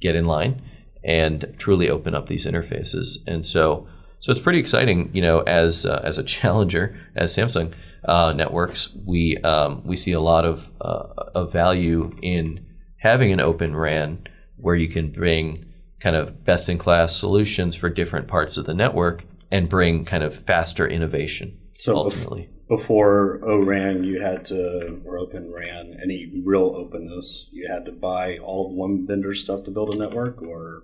get 0.00 0.14
in 0.14 0.26
line 0.26 0.62
and 1.02 1.54
truly 1.58 1.88
open 1.88 2.14
up 2.14 2.28
these 2.28 2.46
interfaces. 2.46 3.16
And 3.26 3.44
so, 3.46 3.88
so 4.20 4.30
it's 4.30 4.40
pretty 4.40 4.58
exciting, 4.58 5.10
you 5.12 5.22
know, 5.22 5.40
as 5.40 5.86
uh, 5.86 6.00
as 6.04 6.18
a 6.18 6.22
challenger, 6.34 6.98
as 7.16 7.34
Samsung 7.34 7.72
uh, 8.04 8.32
networks, 8.32 8.94
we 9.04 9.38
um, 9.38 9.82
we 9.84 9.96
see 9.96 10.12
a 10.12 10.20
lot 10.20 10.44
of 10.44 10.70
uh, 10.80 11.30
of 11.34 11.52
value 11.52 12.16
in 12.22 12.64
having 13.08 13.32
an 13.32 13.40
open 13.40 13.74
RAN 13.74 14.26
where 14.56 14.76
you 14.76 14.88
can 14.88 15.10
bring 15.10 15.64
kind 15.98 16.14
of 16.14 16.44
best 16.44 16.68
in 16.68 16.76
class 16.76 17.16
solutions 17.16 17.74
for 17.74 17.88
different 17.88 18.28
parts 18.28 18.56
of 18.58 18.66
the 18.66 18.74
network 18.74 19.24
and 19.50 19.68
bring 19.68 20.04
kind 20.04 20.22
of 20.22 20.44
faster 20.44 20.86
innovation. 20.86 21.58
So 21.78 21.96
ultimately, 21.96 22.50
before 22.68 23.40
ORAN, 23.42 24.04
you 24.04 24.20
had 24.20 24.44
to, 24.46 25.00
or 25.06 25.18
Open 25.18 25.50
RAN, 25.50 25.98
any 26.02 26.30
real 26.44 26.74
openness, 26.76 27.46
you 27.50 27.66
had 27.72 27.86
to 27.86 27.92
buy 27.92 28.36
all 28.38 28.66
of 28.66 28.72
one 28.72 29.06
vendor 29.06 29.32
stuff 29.34 29.64
to 29.64 29.70
build 29.70 29.94
a 29.94 29.98
network, 29.98 30.42
or 30.42 30.82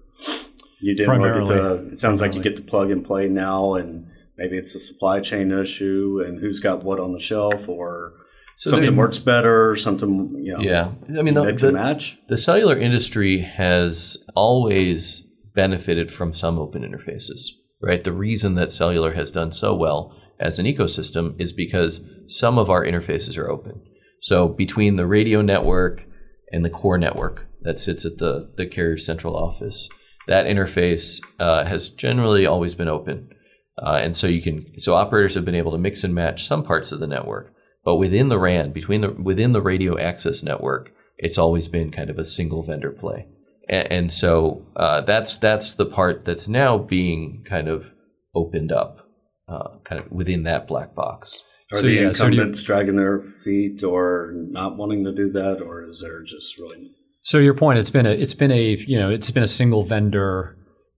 you 0.80 0.94
didn't 0.94 1.20
really 1.20 1.40
get 1.40 1.48
to, 1.48 1.88
it 1.92 2.00
sounds 2.00 2.20
like 2.22 2.34
you 2.34 2.42
get 2.42 2.56
to 2.56 2.62
plug 2.62 2.90
and 2.90 3.04
play 3.04 3.28
now, 3.28 3.74
and 3.74 4.06
maybe 4.38 4.56
it's 4.56 4.74
a 4.74 4.78
supply 4.78 5.20
chain 5.20 5.52
issue, 5.52 6.22
and 6.24 6.40
who's 6.40 6.60
got 6.60 6.82
what 6.84 6.98
on 7.00 7.12
the 7.12 7.20
shelf, 7.20 7.68
or 7.68 8.14
so 8.56 8.70
something 8.70 8.96
works 8.96 9.18
better, 9.18 9.76
something, 9.76 10.34
you 10.42 10.54
know, 10.54 10.60
yeah. 10.60 10.92
I 11.18 11.22
mean, 11.22 11.34
mix 11.34 11.62
the, 11.62 11.68
and 11.68 11.76
match. 11.76 12.18
The 12.28 12.38
cellular 12.38 12.76
industry 12.76 13.40
has 13.40 14.16
always 14.34 15.26
benefited 15.54 16.12
from 16.12 16.34
some 16.34 16.58
open 16.58 16.82
interfaces, 16.82 17.48
right? 17.82 18.02
The 18.02 18.12
reason 18.12 18.54
that 18.56 18.72
cellular 18.72 19.14
has 19.14 19.30
done 19.30 19.52
so 19.52 19.74
well 19.74 20.16
as 20.40 20.58
an 20.58 20.66
ecosystem 20.66 21.40
is 21.40 21.52
because 21.52 22.00
some 22.26 22.58
of 22.58 22.70
our 22.70 22.84
interfaces 22.84 23.38
are 23.38 23.48
open. 23.48 23.82
So 24.20 24.48
between 24.48 24.96
the 24.96 25.06
radio 25.06 25.42
network 25.42 26.06
and 26.50 26.64
the 26.64 26.70
core 26.70 26.98
network 26.98 27.46
that 27.62 27.80
sits 27.80 28.04
at 28.04 28.18
the, 28.18 28.52
the 28.56 28.66
carrier 28.66 28.96
central 28.96 29.36
office, 29.36 29.88
that 30.26 30.46
interface 30.46 31.20
uh, 31.38 31.64
has 31.64 31.88
generally 31.88 32.46
always 32.46 32.74
been 32.74 32.88
open. 32.88 33.28
Uh, 33.76 33.96
and 33.96 34.16
so 34.16 34.26
you 34.26 34.40
can 34.40 34.78
so 34.78 34.94
operators 34.94 35.34
have 35.34 35.44
been 35.44 35.54
able 35.54 35.72
to 35.72 35.78
mix 35.78 36.04
and 36.04 36.14
match 36.14 36.46
some 36.46 36.62
parts 36.62 36.92
of 36.92 37.00
the 37.00 37.06
network, 37.06 37.52
but 37.84 37.96
within 37.96 38.28
the 38.28 38.38
RAN, 38.38 38.72
between 38.72 39.02
the 39.02 39.10
within 39.10 39.52
the 39.52 39.60
radio 39.60 39.98
access 39.98 40.42
network, 40.42 40.92
it's 41.18 41.38
always 41.38 41.68
been 41.68 41.90
kind 41.90 42.10
of 42.10 42.18
a 42.18 42.24
single 42.24 42.62
vendor 42.62 42.90
play. 42.90 43.26
And, 43.68 43.92
and 43.92 44.12
so 44.12 44.66
uh, 44.76 45.02
that's 45.02 45.36
that's 45.36 45.72
the 45.72 45.86
part 45.86 46.24
that's 46.24 46.48
now 46.48 46.78
being 46.78 47.44
kind 47.48 47.68
of 47.68 47.92
opened 48.34 48.72
up 48.72 49.08
uh, 49.48 49.78
kind 49.84 50.00
of 50.00 50.10
within 50.10 50.44
that 50.44 50.66
black 50.66 50.94
box. 50.94 51.42
Are 51.72 51.76
so, 51.76 51.86
the 51.86 51.92
yeah, 51.92 52.08
incumbents 52.08 52.60
so 52.60 52.62
you, 52.62 52.66
dragging 52.66 52.96
their 52.96 53.20
feet 53.42 53.82
or 53.82 54.32
not 54.34 54.76
wanting 54.76 55.04
to 55.04 55.12
do 55.12 55.32
that, 55.32 55.62
or 55.62 55.88
is 55.88 56.00
there 56.00 56.22
just 56.22 56.58
really? 56.58 56.90
So 57.22 57.38
your 57.38 57.54
point, 57.54 57.78
it's 57.78 57.90
been 57.90 58.06
a 58.06 58.10
it's 58.10 58.34
been 58.34 58.52
a 58.52 58.76
you 58.86 58.98
know 58.98 59.10
it's 59.10 59.30
been 59.30 59.42
a 59.42 59.48
single 59.48 59.82
vendor 59.82 60.56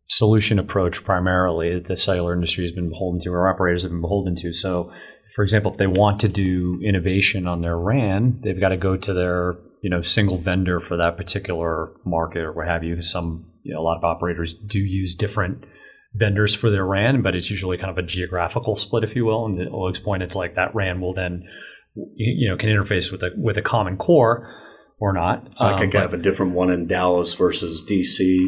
solution 0.09 0.59
approach 0.59 1.05
primarily 1.05 1.75
that 1.75 1.88
the 1.88 1.96
cellular 1.96 2.33
industry 2.33 2.64
has 2.64 2.72
been 2.72 2.88
beholden 2.88 3.20
to, 3.20 3.31
or 3.31 3.49
operators 3.49 3.83
have 3.83 3.92
been 3.92 4.01
beholden 4.01 4.35
to. 4.37 4.53
So, 4.53 4.92
for 5.37 5.42
example, 5.42 5.70
if 5.70 5.77
they 5.79 5.87
want 5.87 6.18
to 6.20 6.29
do 6.29 6.81
innovation 6.83 7.46
on 7.46 7.61
their 7.61 7.79
RAN, 7.79 8.40
they've 8.42 8.59
got 8.59 8.70
to 8.70 8.77
go 8.79 8.96
to 8.96 9.12
their 9.12 9.57
you 9.83 9.90
know 9.90 10.01
single 10.03 10.38
vendor 10.38 10.81
for 10.81 10.96
that 10.96 11.16
particular 11.18 11.92
market 12.05 12.40
or 12.40 12.53
what 12.53 12.66
have 12.66 12.83
you. 12.83 13.01
Some 13.03 13.44
you 13.62 13.75
know 13.75 13.81
a 13.81 13.85
lot 13.85 13.99
of 13.99 14.05
operators 14.05 14.55
do 14.55 14.79
use 14.81 15.14
different 15.14 15.64
vendors 16.14 16.55
for 16.55 16.70
their 16.70 16.87
RAN, 16.87 17.20
but 17.20 17.37
it's 17.37 17.51
usually 17.51 17.77
kind 17.77 17.90
of 17.90 17.99
a 17.99 18.03
geographical 18.03 18.75
split, 18.75 19.05
if 19.05 19.14
you 19.14 19.27
will. 19.27 19.44
And 19.44 19.61
at 19.61 19.68
Alok's 19.68 19.99
point, 19.99 20.22
it's 20.22 20.35
like 20.35 20.55
that 20.55 20.75
RAN 20.75 21.01
will 21.03 21.12
then 21.12 21.44
you 22.14 22.49
know 22.49 22.57
can 22.57 22.70
interface 22.70 23.12
with 23.12 23.22
a 23.22 23.31
with 23.37 23.59
a 23.59 23.62
common 23.62 23.99
core 23.99 24.49
or 24.99 25.12
not. 25.12 25.44
Like 25.61 25.61
I 25.61 25.72
Um, 25.75 25.81
could 25.81 25.92
but- 25.92 26.01
have 26.03 26.14
a 26.14 26.22
different 26.22 26.53
one 26.53 26.70
in 26.70 26.87
Dallas 26.87 27.35
versus 27.35 27.85
DC. 27.85 28.38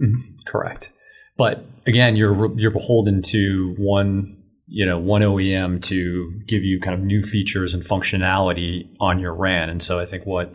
Mhm, 0.00 0.44
Correct. 0.46 0.92
But 1.36 1.64
again, 1.88 2.14
you're 2.14 2.56
you're 2.56 2.70
beholden 2.70 3.20
to 3.22 3.74
one 3.78 4.36
you 4.66 4.84
know 4.84 4.98
one 4.98 5.22
OEM 5.22 5.82
to 5.84 6.40
give 6.46 6.62
you 6.64 6.80
kind 6.80 6.94
of 6.94 7.04
new 7.04 7.22
features 7.22 7.74
and 7.74 7.84
functionality 7.84 8.88
on 9.00 9.18
your 9.18 9.34
RAN. 9.34 9.70
And 9.70 9.82
so 9.82 9.98
I 9.98 10.06
think 10.06 10.26
what 10.26 10.54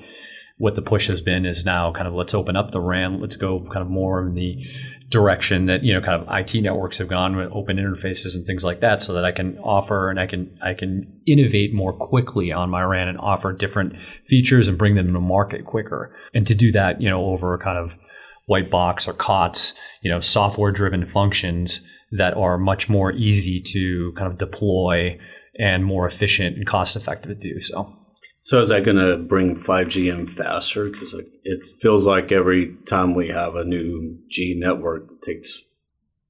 what 0.57 0.75
the 0.75 0.81
push 0.81 1.07
has 1.07 1.21
been 1.21 1.45
is 1.45 1.65
now 1.65 1.91
kind 1.91 2.07
of 2.07 2.13
let's 2.13 2.33
open 2.33 2.55
up 2.55 2.71
the 2.71 2.81
RAN. 2.81 3.19
Let's 3.19 3.35
go 3.35 3.61
kind 3.71 3.81
of 3.81 3.89
more 3.89 4.25
in 4.25 4.35
the 4.35 4.63
direction 5.09 5.65
that 5.65 5.83
you 5.83 5.93
know 5.93 6.01
kind 6.01 6.21
of 6.21 6.27
IT 6.29 6.61
networks 6.61 6.97
have 6.97 7.07
gone 7.07 7.35
with 7.35 7.51
open 7.51 7.77
interfaces 7.77 8.35
and 8.35 8.45
things 8.45 8.63
like 8.63 8.81
that, 8.81 9.01
so 9.01 9.13
that 9.13 9.25
I 9.25 9.31
can 9.31 9.57
offer 9.59 10.09
and 10.09 10.19
I 10.19 10.27
can 10.27 10.57
I 10.61 10.73
can 10.73 11.21
innovate 11.25 11.73
more 11.73 11.93
quickly 11.93 12.51
on 12.51 12.69
my 12.69 12.81
RAN 12.83 13.07
and 13.07 13.17
offer 13.17 13.53
different 13.53 13.93
features 14.27 14.67
and 14.67 14.77
bring 14.77 14.95
them 14.95 15.13
to 15.13 15.19
market 15.19 15.65
quicker. 15.65 16.15
And 16.33 16.45
to 16.47 16.55
do 16.55 16.71
that, 16.73 17.01
you 17.01 17.09
know, 17.09 17.25
over 17.25 17.57
kind 17.57 17.77
of 17.77 17.97
white 18.45 18.69
box 18.69 19.07
or 19.07 19.13
COTS, 19.13 19.73
you 20.01 20.11
know, 20.11 20.19
software 20.19 20.71
driven 20.71 21.05
functions 21.05 21.81
that 22.11 22.35
are 22.35 22.57
much 22.57 22.89
more 22.89 23.11
easy 23.11 23.59
to 23.59 24.13
kind 24.17 24.31
of 24.31 24.37
deploy 24.37 25.17
and 25.57 25.85
more 25.85 26.05
efficient 26.05 26.57
and 26.57 26.65
cost 26.65 26.95
effective 26.95 27.29
to 27.29 27.35
do 27.35 27.59
so. 27.61 27.95
So 28.43 28.59
is 28.59 28.69
that 28.69 28.83
going 28.83 28.97
to 28.97 29.17
bring 29.17 29.55
5G 29.55 30.11
in 30.11 30.27
faster? 30.27 30.89
Because 30.89 31.13
it 31.43 31.67
feels 31.81 32.03
like 32.03 32.31
every 32.31 32.75
time 32.87 33.13
we 33.13 33.29
have 33.29 33.55
a 33.55 33.63
new 33.63 34.17
G 34.29 34.55
network, 34.57 35.09
it 35.11 35.25
takes 35.25 35.61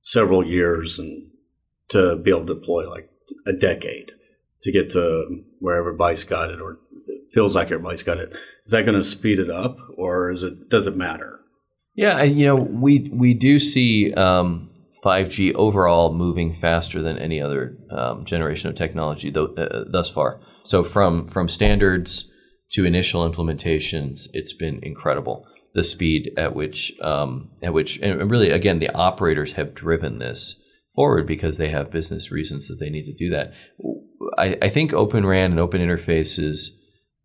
several 0.01 0.45
years 0.45 0.99
and 0.99 1.29
to 1.89 2.17
be 2.17 2.31
able 2.31 2.45
to 2.45 2.55
deploy 2.55 2.89
like 2.89 3.09
a 3.45 3.53
decade 3.53 4.11
to 4.63 4.71
get 4.71 4.91
to 4.91 5.43
where 5.59 5.77
everybody's 5.77 6.23
got 6.23 6.49
it, 6.49 6.61
or 6.61 6.79
it 7.07 7.33
feels 7.33 7.55
like 7.55 7.67
everybody's 7.67 8.03
got 8.03 8.17
it. 8.17 8.31
Is 8.65 8.71
that 8.71 8.85
going 8.85 8.97
to 8.97 9.03
speed 9.03 9.39
it 9.39 9.49
up, 9.49 9.77
or 9.97 10.31
is 10.31 10.43
it 10.43 10.69
does 10.69 10.87
it 10.87 10.95
matter? 10.95 11.39
Yeah, 11.95 12.23
you 12.23 12.45
know, 12.45 12.55
we 12.55 13.09
we 13.13 13.33
do 13.33 13.59
see 13.59 14.13
um, 14.13 14.69
5G 15.03 15.53
overall 15.55 16.13
moving 16.13 16.53
faster 16.53 17.01
than 17.01 17.17
any 17.17 17.41
other 17.41 17.77
um, 17.89 18.23
generation 18.25 18.69
of 18.69 18.75
technology 18.75 19.31
th- 19.31 19.49
uh, 19.57 19.83
thus 19.91 20.09
far. 20.09 20.39
So 20.63 20.83
from 20.83 21.27
from 21.27 21.49
standards 21.49 22.29
to 22.73 22.85
initial 22.85 23.29
implementations, 23.29 24.27
it's 24.33 24.53
been 24.53 24.79
incredible. 24.83 25.45
The 25.73 25.83
speed 25.83 26.31
at 26.37 26.55
which 26.55 26.93
um, 27.01 27.49
at 27.63 27.73
which 27.73 27.99
and 27.99 28.29
really 28.29 28.51
again 28.51 28.79
the 28.79 28.89
operators 28.89 29.53
have 29.53 29.73
driven 29.73 30.19
this 30.19 30.55
forward 30.95 31.25
because 31.25 31.57
they 31.57 31.69
have 31.69 31.91
business 31.91 32.31
reasons 32.31 32.67
that 32.67 32.79
they 32.79 32.89
need 32.89 33.05
to 33.05 33.13
do 33.13 33.29
that. 33.29 33.53
I, 34.37 34.57
I 34.61 34.69
think 34.69 34.93
Open 34.93 35.25
RAN 35.25 35.51
and 35.51 35.59
open 35.59 35.81
interfaces 35.81 36.67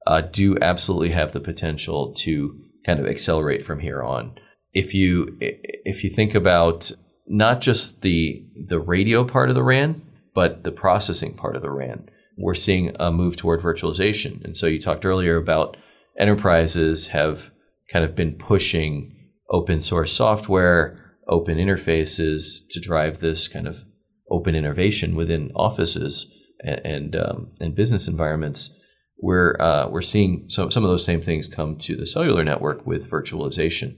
uh, 0.07 0.21
do 0.21 0.57
absolutely 0.63 1.11
have 1.11 1.33
the 1.33 1.41
potential 1.41 2.15
to 2.19 2.59
kind 2.87 3.01
of 3.01 3.07
accelerate 3.07 3.63
from 3.63 3.81
here 3.81 4.03
on. 4.03 4.37
If 4.73 4.95
you 4.95 5.37
if 5.41 6.05
you 6.05 6.11
think 6.11 6.35
about 6.35 6.93
not 7.29 7.61
just 7.61 8.03
the 8.03 8.45
the 8.69 8.79
radio 8.79 9.25
part 9.25 9.49
of 9.49 9.55
the 9.55 9.63
RAN, 9.63 10.03
but 10.35 10.65
the 10.65 10.71
processing 10.71 11.35
part 11.35 11.57
of 11.57 11.63
the 11.63 11.71
RAN, 11.71 12.09
we're 12.39 12.55
seeing 12.55 12.95
a 13.01 13.11
move 13.11 13.37
toward 13.37 13.61
virtualization. 13.61 14.45
And 14.45 14.57
so 14.57 14.67
you 14.67 14.81
talked 14.81 15.05
earlier 15.05 15.37
about 15.37 15.77
enterprises 16.19 17.09
have 17.09 17.51
kind 17.93 18.05
of 18.05 18.15
been 18.15 18.33
pushing 18.33 19.13
open 19.51 19.81
source 19.81 20.13
software, 20.13 21.15
open 21.29 21.57
interfaces 21.59 22.61
to 22.71 22.81
drive 22.81 23.21
this 23.21 23.49
kind 23.49 23.67
of 23.67 23.85
open 24.31 24.55
innovation 24.55 25.17
within 25.17 25.51
offices 25.55 26.31
and 26.61 26.81
and, 26.85 27.17
um, 27.17 27.51
and 27.61 27.75
business 27.75 28.09
environments. 28.09 28.71
We're 29.19 29.57
uh, 29.61 29.89
we're 29.89 30.03
seeing 30.03 30.47
some 30.49 30.71
some 30.71 30.85
of 30.85 30.91
those 30.91 31.05
same 31.05 31.23
things 31.23 31.49
come 31.49 31.77
to 31.79 31.97
the 31.97 32.07
cellular 32.07 32.45
network 32.45 32.87
with 32.87 33.11
virtualization, 33.11 33.97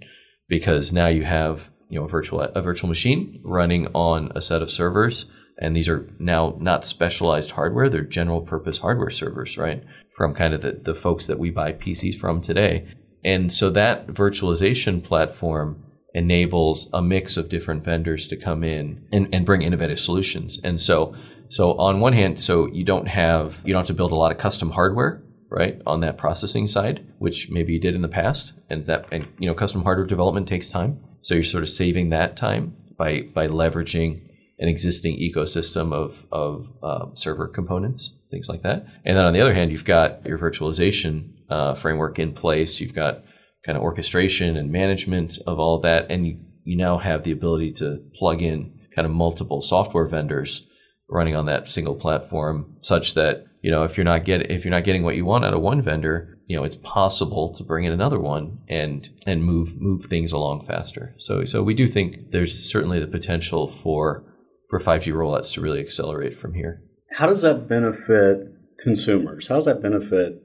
because 0.48 0.92
now 0.92 1.08
you 1.08 1.24
have 1.24 1.70
you 1.88 1.98
know 1.98 2.06
a 2.06 2.08
virtual 2.08 2.40
a 2.40 2.62
virtual 2.62 2.88
machine 2.88 3.40
running 3.42 3.86
on 3.88 4.32
a 4.34 4.40
set 4.40 4.62
of 4.62 4.70
servers, 4.70 5.26
and 5.58 5.76
these 5.76 5.88
are 5.88 6.08
now 6.18 6.56
not 6.60 6.86
specialized 6.86 7.52
hardware; 7.52 7.88
they're 7.88 8.02
general 8.02 8.40
purpose 8.40 8.78
hardware 8.78 9.10
servers, 9.10 9.56
right? 9.56 9.84
From 10.16 10.34
kind 10.34 10.54
of 10.54 10.62
the, 10.62 10.80
the 10.84 10.94
folks 10.94 11.26
that 11.26 11.38
we 11.38 11.50
buy 11.50 11.72
PCs 11.72 12.18
from 12.18 12.42
today, 12.42 12.86
and 13.24 13.52
so 13.52 13.70
that 13.70 14.08
virtualization 14.08 15.02
platform 15.02 15.84
enables 16.14 16.88
a 16.92 17.02
mix 17.02 17.36
of 17.36 17.48
different 17.48 17.84
vendors 17.84 18.26
to 18.28 18.36
come 18.36 18.64
in 18.64 19.06
and, 19.12 19.28
and 19.32 19.44
bring 19.44 19.62
innovative 19.62 20.00
solutions. 20.00 20.58
And 20.64 20.80
so 20.80 21.14
so 21.48 21.72
on 21.78 22.00
one 22.00 22.12
hand, 22.12 22.40
so 22.40 22.66
you 22.66 22.84
don't 22.84 23.08
have 23.08 23.58
you 23.64 23.72
don't 23.72 23.80
have 23.80 23.86
to 23.88 23.94
build 23.94 24.12
a 24.12 24.16
lot 24.16 24.32
of 24.32 24.38
custom 24.38 24.70
hardware, 24.70 25.22
right, 25.48 25.80
on 25.86 26.00
that 26.00 26.18
processing 26.18 26.66
side, 26.66 27.06
which 27.18 27.50
maybe 27.50 27.72
you 27.72 27.80
did 27.80 27.94
in 27.94 28.02
the 28.02 28.08
past, 28.08 28.52
and 28.68 28.86
that 28.86 29.06
and 29.10 29.26
you 29.38 29.48
know 29.48 29.54
custom 29.54 29.82
hardware 29.82 30.06
development 30.06 30.48
takes 30.48 30.68
time. 30.68 31.00
So 31.22 31.34
you're 31.34 31.42
sort 31.42 31.62
of 31.62 31.68
saving 31.68 32.10
that 32.10 32.36
time 32.36 32.76
by 32.96 33.22
by 33.34 33.48
leveraging 33.48 34.22
an 34.58 34.68
existing 34.68 35.18
ecosystem 35.18 35.92
of 35.92 36.26
of 36.32 36.72
uh, 36.82 37.14
server 37.14 37.48
components, 37.48 38.12
things 38.30 38.48
like 38.48 38.62
that. 38.62 38.86
And 39.04 39.16
then 39.16 39.24
on 39.24 39.32
the 39.32 39.40
other 39.40 39.54
hand, 39.54 39.70
you've 39.70 39.84
got 39.84 40.24
your 40.26 40.38
virtualization 40.38 41.32
uh, 41.48 41.74
framework 41.74 42.18
in 42.18 42.32
place. 42.32 42.80
You've 42.80 42.94
got 42.94 43.22
kind 43.64 43.76
of 43.76 43.82
orchestration 43.82 44.56
and 44.56 44.70
management 44.70 45.38
of 45.46 45.58
all 45.58 45.80
that, 45.80 46.10
and 46.10 46.26
you 46.26 46.38
you 46.64 46.76
now 46.76 46.98
have 46.98 47.22
the 47.22 47.32
ability 47.32 47.72
to 47.72 48.02
plug 48.14 48.42
in 48.42 48.78
kind 48.94 49.06
of 49.06 49.12
multiple 49.12 49.60
software 49.60 50.06
vendors 50.06 50.66
running 51.08 51.34
on 51.34 51.46
that 51.46 51.68
single 51.70 51.94
platform 51.94 52.76
such 52.82 53.14
that 53.14 53.46
you 53.62 53.70
know 53.70 53.84
if 53.84 53.96
you're 53.96 54.04
not 54.04 54.24
get 54.24 54.50
if 54.50 54.64
you're 54.64 54.74
not 54.74 54.84
getting 54.84 55.02
what 55.02 55.16
you 55.16 55.24
want 55.24 55.44
out 55.44 55.54
of 55.54 55.60
one 55.60 55.80
vendor 55.80 56.37
you 56.48 56.56
know 56.56 56.64
it's 56.64 56.76
possible 56.76 57.54
to 57.54 57.62
bring 57.62 57.84
in 57.84 57.92
another 57.92 58.18
one 58.18 58.58
and 58.68 59.08
and 59.26 59.44
move 59.44 59.80
move 59.80 60.06
things 60.06 60.32
along 60.32 60.66
faster 60.66 61.14
so 61.18 61.44
so 61.44 61.62
we 61.62 61.74
do 61.74 61.86
think 61.86 62.32
there's 62.32 62.70
certainly 62.70 62.98
the 62.98 63.06
potential 63.06 63.68
for 63.68 64.24
for 64.68 64.80
5G 64.80 65.12
rollouts 65.12 65.52
to 65.54 65.60
really 65.60 65.80
accelerate 65.80 66.36
from 66.36 66.54
here 66.54 66.82
How 67.12 67.26
does 67.26 67.42
that 67.42 67.68
benefit 67.68 68.58
consumers? 68.78 69.48
How 69.48 69.56
does 69.56 69.64
that 69.66 69.82
benefit 69.82 70.42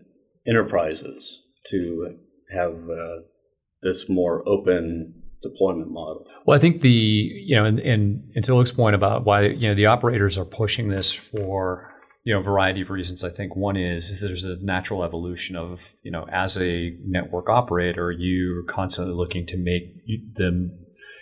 enterprises 0.47 1.41
to 1.67 2.17
have 2.51 2.73
uh, 2.73 3.21
this 3.81 4.09
more 4.09 4.47
open 4.47 5.21
deployment 5.41 5.91
model? 5.91 6.25
Well, 6.45 6.57
I 6.57 6.61
think 6.61 6.81
the 6.81 6.89
you 6.89 7.55
know, 7.55 7.65
and, 7.65 7.79
and, 7.79 8.23
and 8.35 8.45
to 8.45 8.55
Luke's 8.55 8.71
point 8.71 8.95
about 8.95 9.25
why 9.25 9.47
you 9.47 9.69
know 9.69 9.75
the 9.75 9.85
operators 9.85 10.37
are 10.37 10.45
pushing 10.45 10.89
this 10.89 11.11
for 11.11 11.92
you 12.23 12.33
know 12.33 12.41
variety 12.41 12.81
of 12.81 12.89
reasons. 12.89 13.23
I 13.23 13.29
think 13.29 13.55
one 13.55 13.75
is, 13.75 14.09
is 14.09 14.21
there's 14.21 14.43
a 14.43 14.57
natural 14.63 15.03
evolution 15.03 15.55
of 15.55 15.79
you 16.03 16.11
know 16.11 16.25
as 16.31 16.57
a 16.57 16.95
network 17.05 17.49
operator, 17.49 18.11
you're 18.11 18.63
constantly 18.63 19.13
looking 19.13 19.45
to 19.47 19.57
make 19.57 19.95
them 20.35 20.71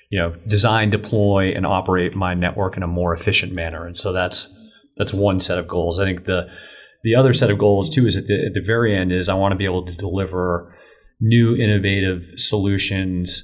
you 0.10 0.20
know 0.20 0.36
design, 0.48 0.90
deploy, 0.90 1.54
and 1.56 1.66
operate 1.66 2.16
my 2.16 2.34
network 2.34 2.78
in 2.78 2.84
a 2.84 2.88
more 2.88 3.14
efficient 3.14 3.54
manner, 3.54 3.86
and 3.86 3.98
so 3.98 4.14
that's 4.14 4.48
that's 4.98 5.14
one 5.14 5.40
set 5.40 5.58
of 5.58 5.68
goals. 5.68 6.00
I 6.00 6.06
think 6.06 6.26
the 6.26 6.48
the 7.04 7.16
other 7.16 7.34
set 7.34 7.50
of 7.50 7.58
goals 7.58 7.90
too 7.90 8.06
is 8.06 8.16
at 8.16 8.28
the, 8.28 8.46
at 8.46 8.54
the 8.54 8.62
very 8.64 8.96
end 8.96 9.12
is 9.12 9.28
I 9.28 9.34
want 9.34 9.54
to 9.54 9.58
be 9.58 9.66
able 9.66 9.86
to 9.86 9.94
deliver 9.94 10.76
new 11.20 11.56
innovative 11.56 12.24
solutions 12.36 13.44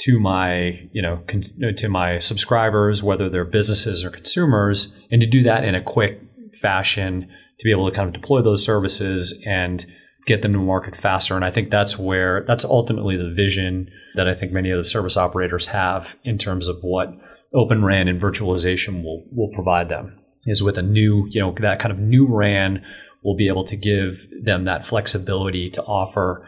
to 0.00 0.18
my 0.18 0.88
you 0.92 1.00
know 1.02 1.22
con- 1.28 1.74
to 1.76 1.88
my 1.88 2.18
subscribers 2.18 3.02
whether 3.02 3.28
they're 3.28 3.44
businesses 3.44 4.04
or 4.04 4.10
consumers 4.10 4.94
and 5.10 5.20
to 5.20 5.26
do 5.26 5.42
that 5.42 5.64
in 5.64 5.74
a 5.74 5.82
quick 5.82 6.22
fashion 6.54 7.28
to 7.58 7.64
be 7.64 7.70
able 7.70 7.88
to 7.88 7.94
kind 7.94 8.08
of 8.08 8.20
deploy 8.20 8.42
those 8.42 8.64
services 8.64 9.38
and 9.46 9.86
get 10.26 10.42
them 10.42 10.52
to 10.52 10.58
market 10.58 10.96
faster 10.96 11.34
and 11.34 11.44
i 11.44 11.50
think 11.50 11.70
that's 11.70 11.98
where 11.98 12.44
that's 12.46 12.64
ultimately 12.64 13.16
the 13.16 13.32
vision 13.34 13.88
that 14.16 14.28
i 14.28 14.34
think 14.34 14.52
many 14.52 14.70
of 14.70 14.78
the 14.78 14.88
service 14.88 15.16
operators 15.16 15.66
have 15.66 16.08
in 16.24 16.36
terms 16.36 16.68
of 16.68 16.76
what 16.82 17.08
open 17.54 17.84
ran 17.84 18.06
and 18.06 18.20
virtualization 18.20 19.02
will 19.02 19.24
will 19.32 19.50
provide 19.54 19.88
them 19.88 20.18
is 20.46 20.62
with 20.62 20.78
a 20.78 20.82
new 20.82 21.26
you 21.30 21.40
know 21.40 21.54
that 21.60 21.80
kind 21.80 21.92
of 21.92 21.98
new 21.98 22.26
ran 22.26 22.82
will 23.22 23.36
be 23.36 23.48
able 23.48 23.64
to 23.64 23.76
give 23.76 24.26
them 24.44 24.64
that 24.64 24.86
flexibility 24.86 25.70
to 25.70 25.82
offer 25.82 26.46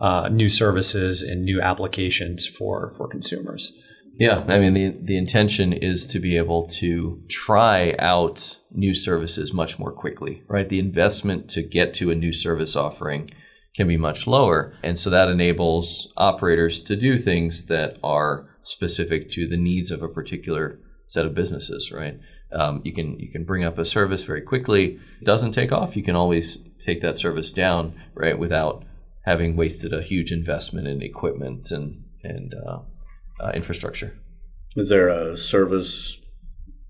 uh, 0.00 0.28
new 0.28 0.48
services 0.48 1.22
and 1.22 1.44
new 1.44 1.60
applications 1.60 2.46
for 2.46 2.94
for 2.96 3.08
consumers. 3.08 3.72
Yeah, 4.18 4.44
I 4.48 4.58
mean 4.58 4.74
the 4.74 4.96
the 5.02 5.18
intention 5.18 5.72
is 5.72 6.06
to 6.06 6.18
be 6.18 6.36
able 6.36 6.66
to 6.68 7.22
try 7.28 7.94
out 7.98 8.56
new 8.70 8.94
services 8.94 9.52
much 9.52 9.78
more 9.78 9.92
quickly, 9.92 10.42
right? 10.48 10.68
The 10.68 10.78
investment 10.78 11.50
to 11.50 11.62
get 11.62 11.92
to 11.94 12.10
a 12.10 12.14
new 12.14 12.32
service 12.32 12.74
offering 12.74 13.30
can 13.76 13.86
be 13.86 13.98
much 13.98 14.26
lower, 14.26 14.74
and 14.82 14.98
so 14.98 15.10
that 15.10 15.28
enables 15.28 16.12
operators 16.16 16.82
to 16.84 16.96
do 16.96 17.18
things 17.18 17.66
that 17.66 17.98
are 18.02 18.48
specific 18.62 19.28
to 19.30 19.46
the 19.46 19.56
needs 19.56 19.90
of 19.90 20.02
a 20.02 20.08
particular 20.08 20.78
set 21.06 21.26
of 21.26 21.34
businesses, 21.34 21.92
right? 21.92 22.18
Um, 22.52 22.80
you 22.84 22.94
can 22.94 23.18
you 23.18 23.30
can 23.30 23.44
bring 23.44 23.64
up 23.64 23.76
a 23.76 23.84
service 23.84 24.22
very 24.22 24.40
quickly. 24.40 24.98
It 25.20 25.24
doesn't 25.24 25.52
take 25.52 25.72
off. 25.72 25.94
You 25.94 26.02
can 26.02 26.16
always 26.16 26.58
take 26.78 27.02
that 27.02 27.18
service 27.18 27.52
down, 27.52 28.00
right, 28.14 28.38
without 28.38 28.84
having 29.26 29.56
wasted 29.56 29.92
a 29.92 30.02
huge 30.02 30.32
investment 30.32 30.86
in 30.86 31.02
equipment 31.02 31.70
and 31.70 32.02
and 32.22 32.54
uh, 32.54 32.78
uh, 33.40 33.52
infrastructure. 33.54 34.18
Is 34.76 34.88
there 34.88 35.08
a 35.08 35.36
service 35.36 36.18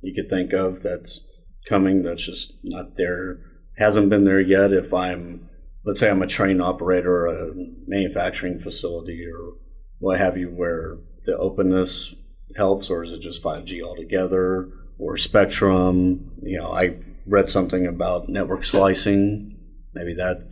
you 0.02 0.14
could 0.14 0.28
think 0.28 0.52
of 0.52 0.82
that's 0.82 1.20
coming 1.68 2.02
that's 2.02 2.24
just 2.24 2.54
not 2.62 2.96
there 2.96 3.40
hasn't 3.78 4.08
been 4.08 4.24
there 4.24 4.40
yet. 4.40 4.72
If 4.72 4.92
I'm, 4.92 5.48
let's 5.84 6.00
say 6.00 6.10
I'm 6.10 6.22
a 6.22 6.26
train 6.26 6.60
operator, 6.60 7.26
a 7.26 7.52
manufacturing 7.86 8.58
facility, 8.58 9.24
or 9.26 9.54
what 9.98 10.18
have 10.18 10.36
you, 10.36 10.48
where 10.48 10.98
the 11.24 11.36
openness 11.36 12.14
helps, 12.56 12.90
or 12.90 13.04
is 13.04 13.12
it 13.12 13.20
just 13.20 13.42
5G 13.42 13.82
altogether, 13.82 14.68
or 14.98 15.16
spectrum? 15.16 16.32
You 16.42 16.58
know, 16.58 16.72
I 16.72 16.96
read 17.26 17.50
something 17.50 17.86
about 17.86 18.28
network 18.28 18.64
slicing. 18.64 19.58
Maybe 19.94 20.14
that 20.14 20.48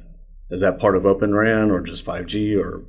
is 0.50 0.61
that 0.61 0.78
part 0.78 0.96
of 0.96 1.07
Open 1.07 1.35
RAN 1.35 1.70
or 1.70 1.80
just 1.80 2.04
5G 2.04 2.57
or 2.59 2.85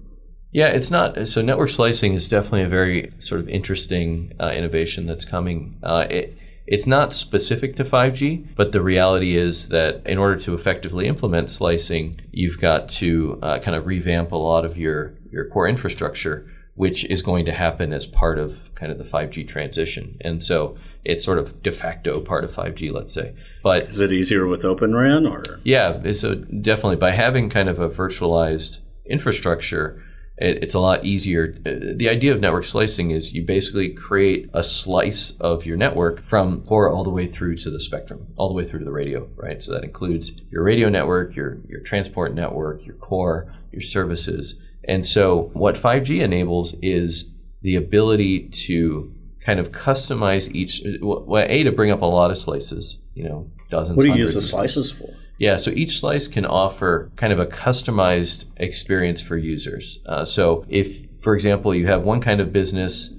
yeah, 0.55 0.67
it's 0.67 0.89
not. 0.89 1.27
So 1.27 1.41
network 1.41 1.69
slicing 1.69 2.13
is 2.13 2.29
definitely 2.29 2.61
a 2.61 2.69
very 2.69 3.11
sort 3.19 3.41
of 3.41 3.49
interesting 3.49 4.31
uh, 4.39 4.51
innovation 4.51 5.05
that's 5.05 5.25
coming. 5.25 5.77
Uh, 5.83 6.05
it, 6.09 6.37
it's 6.65 6.87
not 6.87 7.13
specific 7.13 7.75
to 7.75 7.83
5G, 7.83 8.55
but 8.55 8.71
the 8.71 8.81
reality 8.81 9.35
is 9.35 9.67
that 9.67 10.01
in 10.07 10.17
order 10.17 10.37
to 10.37 10.53
effectively 10.53 11.07
implement 11.07 11.51
slicing, 11.51 12.21
you've 12.31 12.61
got 12.61 12.87
to 13.01 13.37
uh, 13.43 13.59
kind 13.59 13.75
of 13.75 13.85
revamp 13.85 14.31
a 14.31 14.37
lot 14.37 14.63
of 14.63 14.77
your, 14.77 15.15
your 15.29 15.43
core 15.49 15.67
infrastructure, 15.67 16.49
which 16.75 17.03
is 17.03 17.21
going 17.21 17.43
to 17.47 17.51
happen 17.51 17.91
as 17.91 18.07
part 18.07 18.39
of 18.39 18.73
kind 18.75 18.93
of 18.93 18.97
the 18.97 19.03
5G 19.03 19.45
transition. 19.45 20.17
And 20.21 20.41
so 20.41 20.77
it's 21.03 21.25
sort 21.25 21.37
of 21.37 21.61
de 21.63 21.71
facto 21.73 22.21
part 22.21 22.45
of 22.45 22.51
5G, 22.55 22.93
let's 22.93 23.13
say. 23.13 23.35
But 23.61 23.89
is 23.89 23.99
it 23.99 24.13
easier 24.13 24.47
with 24.47 24.63
Open 24.63 24.95
RAN 24.95 25.27
or? 25.27 25.43
Yeah, 25.65 26.13
so 26.13 26.35
definitely 26.35 26.95
by 26.95 27.11
having 27.11 27.49
kind 27.49 27.67
of 27.67 27.77
a 27.77 27.89
virtualized 27.89 28.77
infrastructure, 29.05 30.01
it, 30.37 30.63
it's 30.63 30.73
a 30.73 30.79
lot 30.79 31.05
easier. 31.05 31.57
The 31.63 32.09
idea 32.09 32.33
of 32.33 32.39
network 32.39 32.65
slicing 32.65 33.11
is 33.11 33.33
you 33.33 33.43
basically 33.43 33.89
create 33.89 34.49
a 34.53 34.63
slice 34.63 35.31
of 35.39 35.65
your 35.65 35.77
network 35.77 36.25
from 36.25 36.61
core 36.61 36.89
all 36.89 37.03
the 37.03 37.09
way 37.09 37.27
through 37.27 37.55
to 37.57 37.69
the 37.69 37.79
spectrum, 37.79 38.27
all 38.35 38.47
the 38.47 38.53
way 38.53 38.67
through 38.67 38.79
to 38.79 38.85
the 38.85 38.91
radio, 38.91 39.29
right? 39.35 39.61
So 39.61 39.71
that 39.73 39.83
includes 39.83 40.33
your 40.51 40.63
radio 40.63 40.89
network, 40.89 41.35
your, 41.35 41.59
your 41.67 41.81
transport 41.81 42.33
network, 42.33 42.85
your 42.85 42.95
core, 42.95 43.53
your 43.71 43.81
services. 43.81 44.59
And 44.83 45.05
so 45.05 45.51
what 45.53 45.75
5G 45.75 46.21
enables 46.21 46.75
is 46.81 47.31
the 47.61 47.75
ability 47.75 48.49
to 48.49 49.13
kind 49.43 49.59
of 49.59 49.71
customize 49.71 50.53
each, 50.53 50.81
well, 51.01 51.45
A, 51.47 51.63
to 51.63 51.71
bring 51.71 51.91
up 51.91 52.01
a 52.01 52.05
lot 52.05 52.31
of 52.31 52.37
slices, 52.37 52.99
you 53.13 53.23
know, 53.23 53.49
dozens. 53.69 53.97
What 53.97 54.03
do 54.03 54.09
you 54.09 54.15
use 54.15 54.33
the 54.33 54.41
slices 54.41 54.91
for? 54.91 55.09
Yeah, 55.37 55.57
so 55.57 55.71
each 55.71 55.99
slice 55.99 56.27
can 56.27 56.45
offer 56.45 57.11
kind 57.17 57.33
of 57.33 57.39
a 57.39 57.45
customized 57.45 58.45
experience 58.57 59.21
for 59.21 59.37
users. 59.37 59.99
Uh, 60.05 60.23
so 60.23 60.65
if, 60.69 61.05
for 61.21 61.33
example, 61.33 61.75
you 61.75 61.87
have 61.87 62.03
one 62.03 62.21
kind 62.21 62.39
of 62.39 62.53
business 62.53 63.13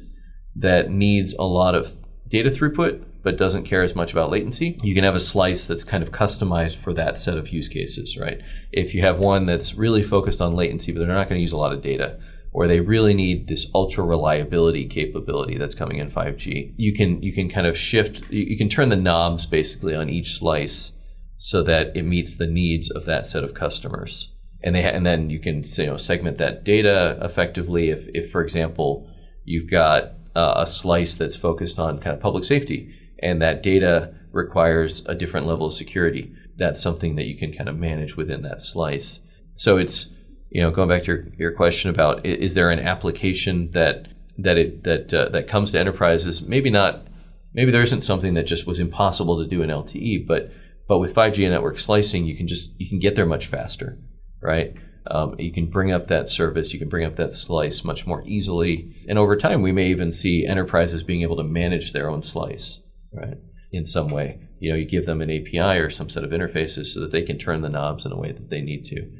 that 0.55 0.90
needs 0.90 1.35
a 1.35 1.44
lot 1.44 1.74
of 1.74 1.96
data 2.29 2.50
throughput 2.50 3.05
but 3.22 3.37
doesn't 3.37 3.64
care 3.64 3.83
as 3.83 3.96
much 3.96 4.12
about 4.12 4.31
latency, 4.31 4.79
you 4.83 4.94
can 4.94 5.02
have 5.02 5.16
a 5.16 5.20
slice 5.20 5.66
that's 5.66 5.83
kind 5.83 6.02
of 6.02 6.12
customized 6.12 6.76
for 6.76 6.94
that 6.94 7.18
set 7.18 7.37
of 7.37 7.48
use 7.48 7.68
cases, 7.68 8.16
right? 8.16 8.40
If 8.70 8.94
you 8.94 9.02
have 9.02 9.18
one 9.18 9.46
that's 9.46 9.74
really 9.74 10.05
focused 10.05 10.40
on 10.40 10.55
latency 10.55 10.92
but 10.92 11.00
they're 11.00 11.09
not 11.09 11.29
going 11.29 11.38
to 11.38 11.42
use 11.42 11.52
a 11.52 11.57
lot 11.57 11.72
of 11.72 11.83
data, 11.83 12.20
or 12.52 12.68
they 12.68 12.81
really 12.81 13.14
need 13.14 13.48
this 13.48 13.66
ultra 13.74 14.05
reliability 14.05 14.87
capability 14.87 15.59
that's 15.59 15.74
coming 15.74 15.98
in 15.98 16.11
5G, 16.11 16.74
you 16.76 16.94
can 16.94 17.20
you 17.20 17.33
can 17.33 17.50
kind 17.50 17.66
of 17.66 17.76
shift 17.76 18.22
you 18.31 18.57
can 18.57 18.68
turn 18.68 18.88
the 18.88 18.96
knobs 18.96 19.44
basically 19.44 19.94
on 19.94 20.09
each 20.09 20.38
slice 20.38 20.92
so 21.37 21.62
that 21.62 21.96
it 21.96 22.03
meets 22.03 22.37
the 22.37 22.46
needs 22.46 22.90
of 22.90 23.05
that 23.05 23.27
set 23.27 23.44
of 23.44 23.55
customers. 23.55 24.33
And 24.62 24.75
they 24.75 24.83
ha- 24.83 24.88
and 24.88 25.05
then 25.05 25.31
you 25.31 25.38
can 25.38 25.64
you 25.64 25.87
know 25.87 25.96
segment 25.96 26.38
that 26.38 26.64
data 26.64 27.18
effectively. 27.22 27.90
If 27.90 28.09
if 28.14 28.31
for 28.31 28.42
example 28.42 29.09
you've 29.44 29.70
got 29.70 30.14
uh, 30.35 30.55
a 30.57 30.66
slice 30.66 31.14
that's 31.14 31.37
focused 31.37 31.79
on 31.79 32.01
kind 32.01 32.14
of 32.14 32.20
public 32.20 32.44
safety 32.44 32.94
and 33.20 33.40
that 33.40 33.62
data 33.62 34.14
requires 34.33 35.05
a 35.07 35.14
different 35.14 35.46
level 35.46 35.66
of 35.66 35.72
security, 35.72 36.33
that's 36.59 36.83
something 36.83 37.16
that 37.16 37.27
you 37.27 37.37
can 37.38 37.53
kind 37.53 37.68
of 37.68 37.77
manage 37.77 38.16
within 38.16 38.42
that 38.42 38.62
slice. 38.62 39.20
So 39.55 39.77
it's 39.77 40.11
you 40.51 40.62
know 40.62 40.70
going 40.70 40.88
back 40.88 41.05
to 41.05 41.07
your, 41.07 41.27
your 41.38 41.53
question 41.53 41.90
about 41.90 42.25
is 42.25 42.55
there 42.55 42.70
an 42.70 42.81
application 42.81 43.70
that 43.72 44.09
that 44.38 44.57
it 44.57 44.85
that 44.85 45.12
uh, 45.12 45.29
that 45.31 45.49
comes 45.49 45.72
to 45.72 45.81
enterprises? 45.81 46.42
Maybe 46.42 46.70
not. 46.70 47.07
Maybe 47.55 47.72
there 47.72 47.83
isn't 47.83 48.03
something 48.03 48.35
that 48.35 48.46
just 48.46 48.66
was 48.66 48.79
impossible 48.79 49.38
to 49.38 49.49
do 49.49 49.62
in 49.62 49.70
LTE, 49.70 50.27
but 50.27 50.53
but 50.88 50.99
with 50.99 51.14
5G 51.14 51.44
and 51.44 51.53
network 51.53 51.81
slicing, 51.81 52.27
you 52.27 52.37
can 52.37 52.46
just 52.46 52.70
you 52.79 52.88
can 52.88 52.99
get 52.99 53.16
there 53.16 53.27
much 53.27 53.46
faster, 53.46 53.99
right? 54.40 54.75
Um, 55.09 55.37
you 55.38 55.53
can 55.53 55.66
bring 55.66 55.92
up 55.92 56.09
that 56.09 56.31
service, 56.31 56.72
you 56.72 56.79
can 56.79 56.88
bring 56.88 57.05
up 57.05 57.16
that 57.16 57.35
slice 57.35 57.85
much 57.85 58.07
more 58.07 58.27
easily, 58.27 59.05
and 59.09 59.18
over 59.18 59.37
time, 59.37 59.62
we 59.62 59.72
may 59.72 59.88
even 59.88 60.12
see 60.12 60.46
enterprises 60.46 61.03
being 61.03 61.22
able 61.22 61.37
to 61.37 61.44
manage 61.44 61.92
their 61.92 62.11
own 62.11 62.22
slice, 62.22 62.81
right? 63.12 63.38
In 63.72 63.87
some 63.87 64.09
way, 64.09 64.40
you 64.59 64.70
know, 64.70 64.77
you 64.77 64.85
give 64.85 65.07
them 65.07 65.20
an 65.20 65.31
API 65.31 65.79
or 65.79 65.90
some 65.90 66.09
set 66.09 66.25
of 66.25 66.31
interfaces 66.31 66.87
so 66.87 67.01
that 67.01 67.12
they 67.12 67.22
can 67.22 67.38
turn 67.38 67.62
the 67.62 67.68
knobs 67.68 68.05
in 68.05 68.12
a 68.12 68.18
way 68.18 68.33
that 68.33 68.51
they 68.51 68.61
need 68.61 68.85
to. 68.87 69.11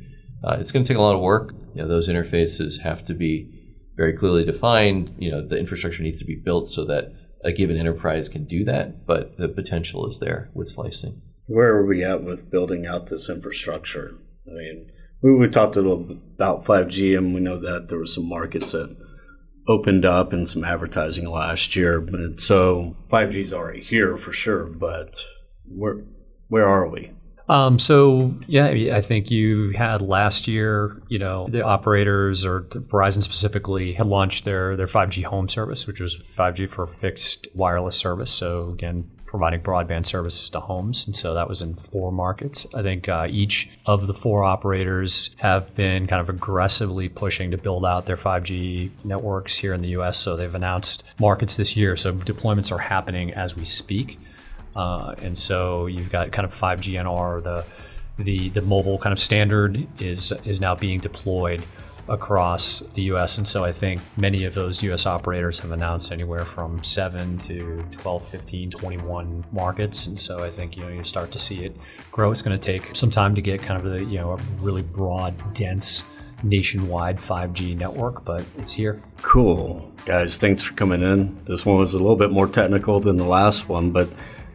Uh, 0.45 0.57
it's 0.61 0.73
going 0.73 0.85
to 0.85 0.89
take 0.89 0.99
a 0.99 1.03
lot 1.03 1.15
of 1.15 1.21
work. 1.21 1.53
You 1.75 1.83
know, 1.83 1.89
those 1.89 2.09
interfaces 2.09 2.81
have 2.83 3.05
to 3.07 3.15
be 3.15 3.53
very 3.97 4.17
clearly 4.17 4.45
defined. 4.45 5.15
You 5.19 5.33
know, 5.33 5.47
the 5.47 5.57
infrastructure 5.57 6.03
needs 6.03 6.19
to 6.19 6.25
be 6.25 6.37
built 6.37 6.69
so 6.69 6.85
that 6.87 7.13
a 7.45 7.53
given 7.53 7.77
enterprise 7.77 8.29
can 8.29 8.45
do 8.45 8.65
that, 8.65 9.07
but 9.07 9.37
the 9.37 9.49
potential 9.49 10.09
is 10.09 10.19
there 10.21 10.51
with 10.55 10.69
slicing 10.69 11.23
where 11.47 11.75
are 11.77 11.87
we 11.87 12.05
at 12.05 12.25
with 12.25 12.51
building 12.51 12.87
out 12.87 13.09
this 13.09 13.29
infrastructure? 13.29 14.15
I 14.47 14.55
mean, 14.55 14.91
we, 15.23 15.35
we 15.35 15.49
talked 15.49 15.77
a 15.77 15.81
little 15.81 16.19
about 16.35 16.65
5G, 16.65 17.17
and 17.17 17.35
we 17.35 17.41
know 17.41 17.59
that 17.61 17.89
there 17.89 17.99
were 17.99 18.07
some 18.07 18.29
markets 18.29 18.73
that 18.73 18.97
opened 19.69 20.05
up 20.05 20.33
and 20.33 20.49
some 20.49 20.65
advertising 20.65 21.29
last 21.29 21.77
year. 21.77 22.01
But 22.01 22.41
so 22.41 22.97
5G 23.11 23.47
is 23.47 23.53
already 23.53 23.83
here 23.83 24.17
for 24.17 24.33
sure, 24.33 24.65
but 24.65 25.21
where 25.65 26.05
where 26.49 26.67
are 26.67 26.89
we? 26.89 27.13
Um, 27.49 27.79
so 27.79 28.35
yeah, 28.49 28.67
I 28.93 29.03
think 29.03 29.31
you 29.31 29.73
had 29.77 30.03
last 30.03 30.49
year, 30.49 31.01
you 31.09 31.19
know, 31.19 31.47
the 31.49 31.63
operators 31.63 32.45
or 32.45 32.63
Verizon 32.63 33.23
specifically 33.23 33.93
had 33.93 34.07
launched 34.07 34.45
their 34.45 34.77
their 34.77 34.89
5G 34.89 35.25
home 35.25 35.49
service, 35.49 35.87
which 35.87 36.01
was 36.01 36.17
5G 36.37 36.69
for 36.69 36.87
fixed 36.87 37.49
wireless 37.55 37.97
service. 37.97 38.33
So 38.33 38.71
again, 38.71 39.11
providing 39.27 39.61
broadband 39.61 40.07
services 40.07 40.49
to 40.51 40.61
homes. 40.61 41.07
And 41.07 41.17
so 41.17 41.35
that 41.35 41.49
was 41.49 41.63
in 41.63 41.75
four 41.75 42.13
markets. 42.13 42.67
I 42.75 42.83
think 42.83 43.09
uh, 43.09 43.27
each 43.29 43.69
of 43.85 44.07
the 44.07 44.15
four 44.15 44.45
operators 44.45 45.31
have 45.39 45.75
been 45.75 46.07
kind 46.07 46.21
of 46.21 46.29
aggressively 46.29 47.09
pushing 47.09 47.51
to 47.51 47.59
build 47.59 47.85
out 47.85 48.07
their 48.07 48.17
5G 48.17 48.91
networks 49.05 49.57
here 49.57 49.75
in 49.75 49.83
the 49.83 49.89
US. 49.89 50.17
So 50.17 50.37
they've 50.37 50.55
announced 50.55 51.05
markets 51.19 51.57
this 51.57 51.77
year. 51.77 51.97
So 51.97 52.13
deployments 52.13 52.73
are 52.73 52.79
happening 52.79 53.33
as 53.35 53.57
we 53.57 53.65
speak. 53.65 54.19
Uh, 54.75 55.15
and 55.23 55.37
so 55.37 55.87
you've 55.87 56.11
got 56.11 56.33
kind 56.33 56.47
of 56.47 56.55
5G 56.55 56.95
NR, 56.95 57.43
the 57.43 57.65
the 58.19 58.49
the 58.51 58.63
mobile 58.63 58.99
kind 58.99 59.13
of 59.13 59.21
standard 59.21 59.87
is 60.01 60.33
is 60.45 60.61
now 60.61 60.75
being 60.75 61.01
deployed 61.01 61.63
across 62.09 62.81
the 62.95 63.03
US. 63.03 63.39
And 63.39 63.47
so 63.47 63.65
I 63.65 63.73
think 63.73 64.01
many 64.17 64.45
of 64.45 64.55
those 64.55 64.83
US 64.83 65.07
operators 65.07 65.59
have 65.61 65.73
announced 65.73 66.13
anywhere 66.13 66.45
from 66.45 66.83
7 66.83 67.39
to 67.39 67.85
12, 67.93 68.29
15, 68.29 68.71
21 68.71 69.45
markets. 69.53 70.07
And 70.07 70.19
so 70.19 70.39
I 70.39 70.51
think, 70.51 70.77
you 70.77 70.85
know, 70.85 70.89
you 70.89 71.05
start 71.05 71.31
to 71.33 71.39
see 71.39 71.65
it 71.65 71.77
grow. 72.13 72.31
It's 72.31 72.43
going 72.43 72.57
to 72.57 72.63
take 72.63 72.95
some 72.95 73.11
time 73.11 73.35
to 73.35 73.43
get 73.43 73.63
kind 73.63 73.85
of 73.85 73.91
the, 73.91 73.99
you 73.99 74.19
know, 74.19 74.33
a 74.33 74.37
really 74.61 74.83
broad, 74.83 75.55
dense 75.55 76.03
nationwide 76.43 77.19
5G 77.19 77.77
network, 77.77 78.25
but 78.25 78.45
it's 78.59 78.73
here. 78.73 79.03
Cool. 79.23 79.91
Guys, 80.05 80.39
thanks 80.39 80.63
for 80.63 80.75
coming 80.75 81.03
in. 81.03 81.43
This 81.47 81.65
one 81.65 81.79
was 81.79 81.95
a 81.95 81.99
little 81.99 82.17
bit 82.17 82.31
more 82.31 82.47
technical 82.47 83.01
than 83.01 83.17
the 83.17 83.25
last 83.25 83.69
one, 83.69 83.91
but 83.91 84.09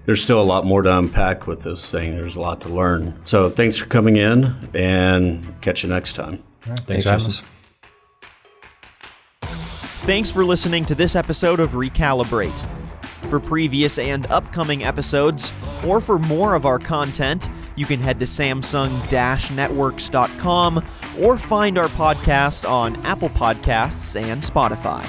there's 0.05 0.23
still 0.23 0.41
a 0.41 0.43
lot 0.43 0.65
more 0.65 0.81
to 0.81 0.97
unpack 0.97 1.47
with 1.47 1.63
this 1.63 1.91
thing. 1.91 2.15
There's 2.15 2.35
a 2.35 2.39
lot 2.39 2.61
to 2.61 2.69
learn. 2.69 3.19
So 3.23 3.49
thanks 3.49 3.77
for 3.77 3.85
coming 3.85 4.15
in 4.15 4.69
and 4.73 5.61
catch 5.61 5.83
you 5.83 5.89
next 5.89 6.13
time. 6.13 6.43
Thanks, 6.61 7.05
Thanks 7.05 7.41
Thanks 10.03 10.31
for 10.31 10.43
listening 10.43 10.83
to 10.85 10.95
this 10.95 11.15
episode 11.15 11.59
of 11.59 11.71
Recalibrate. 11.71 12.65
For 13.29 13.39
previous 13.39 13.99
and 13.99 14.25
upcoming 14.27 14.83
episodes, 14.83 15.51
or 15.85 16.01
for 16.01 16.19
more 16.19 16.55
of 16.55 16.65
our 16.65 16.79
content, 16.79 17.49
you 17.75 17.85
can 17.85 17.99
head 17.99 18.17
to 18.19 18.25
samsung-networks.com 18.25 20.85
or 21.19 21.37
find 21.37 21.77
our 21.77 21.87
podcast 21.89 22.69
on 22.69 22.95
Apple 23.05 23.29
Podcasts 23.29 24.21
and 24.21 24.41
Spotify. 24.41 25.05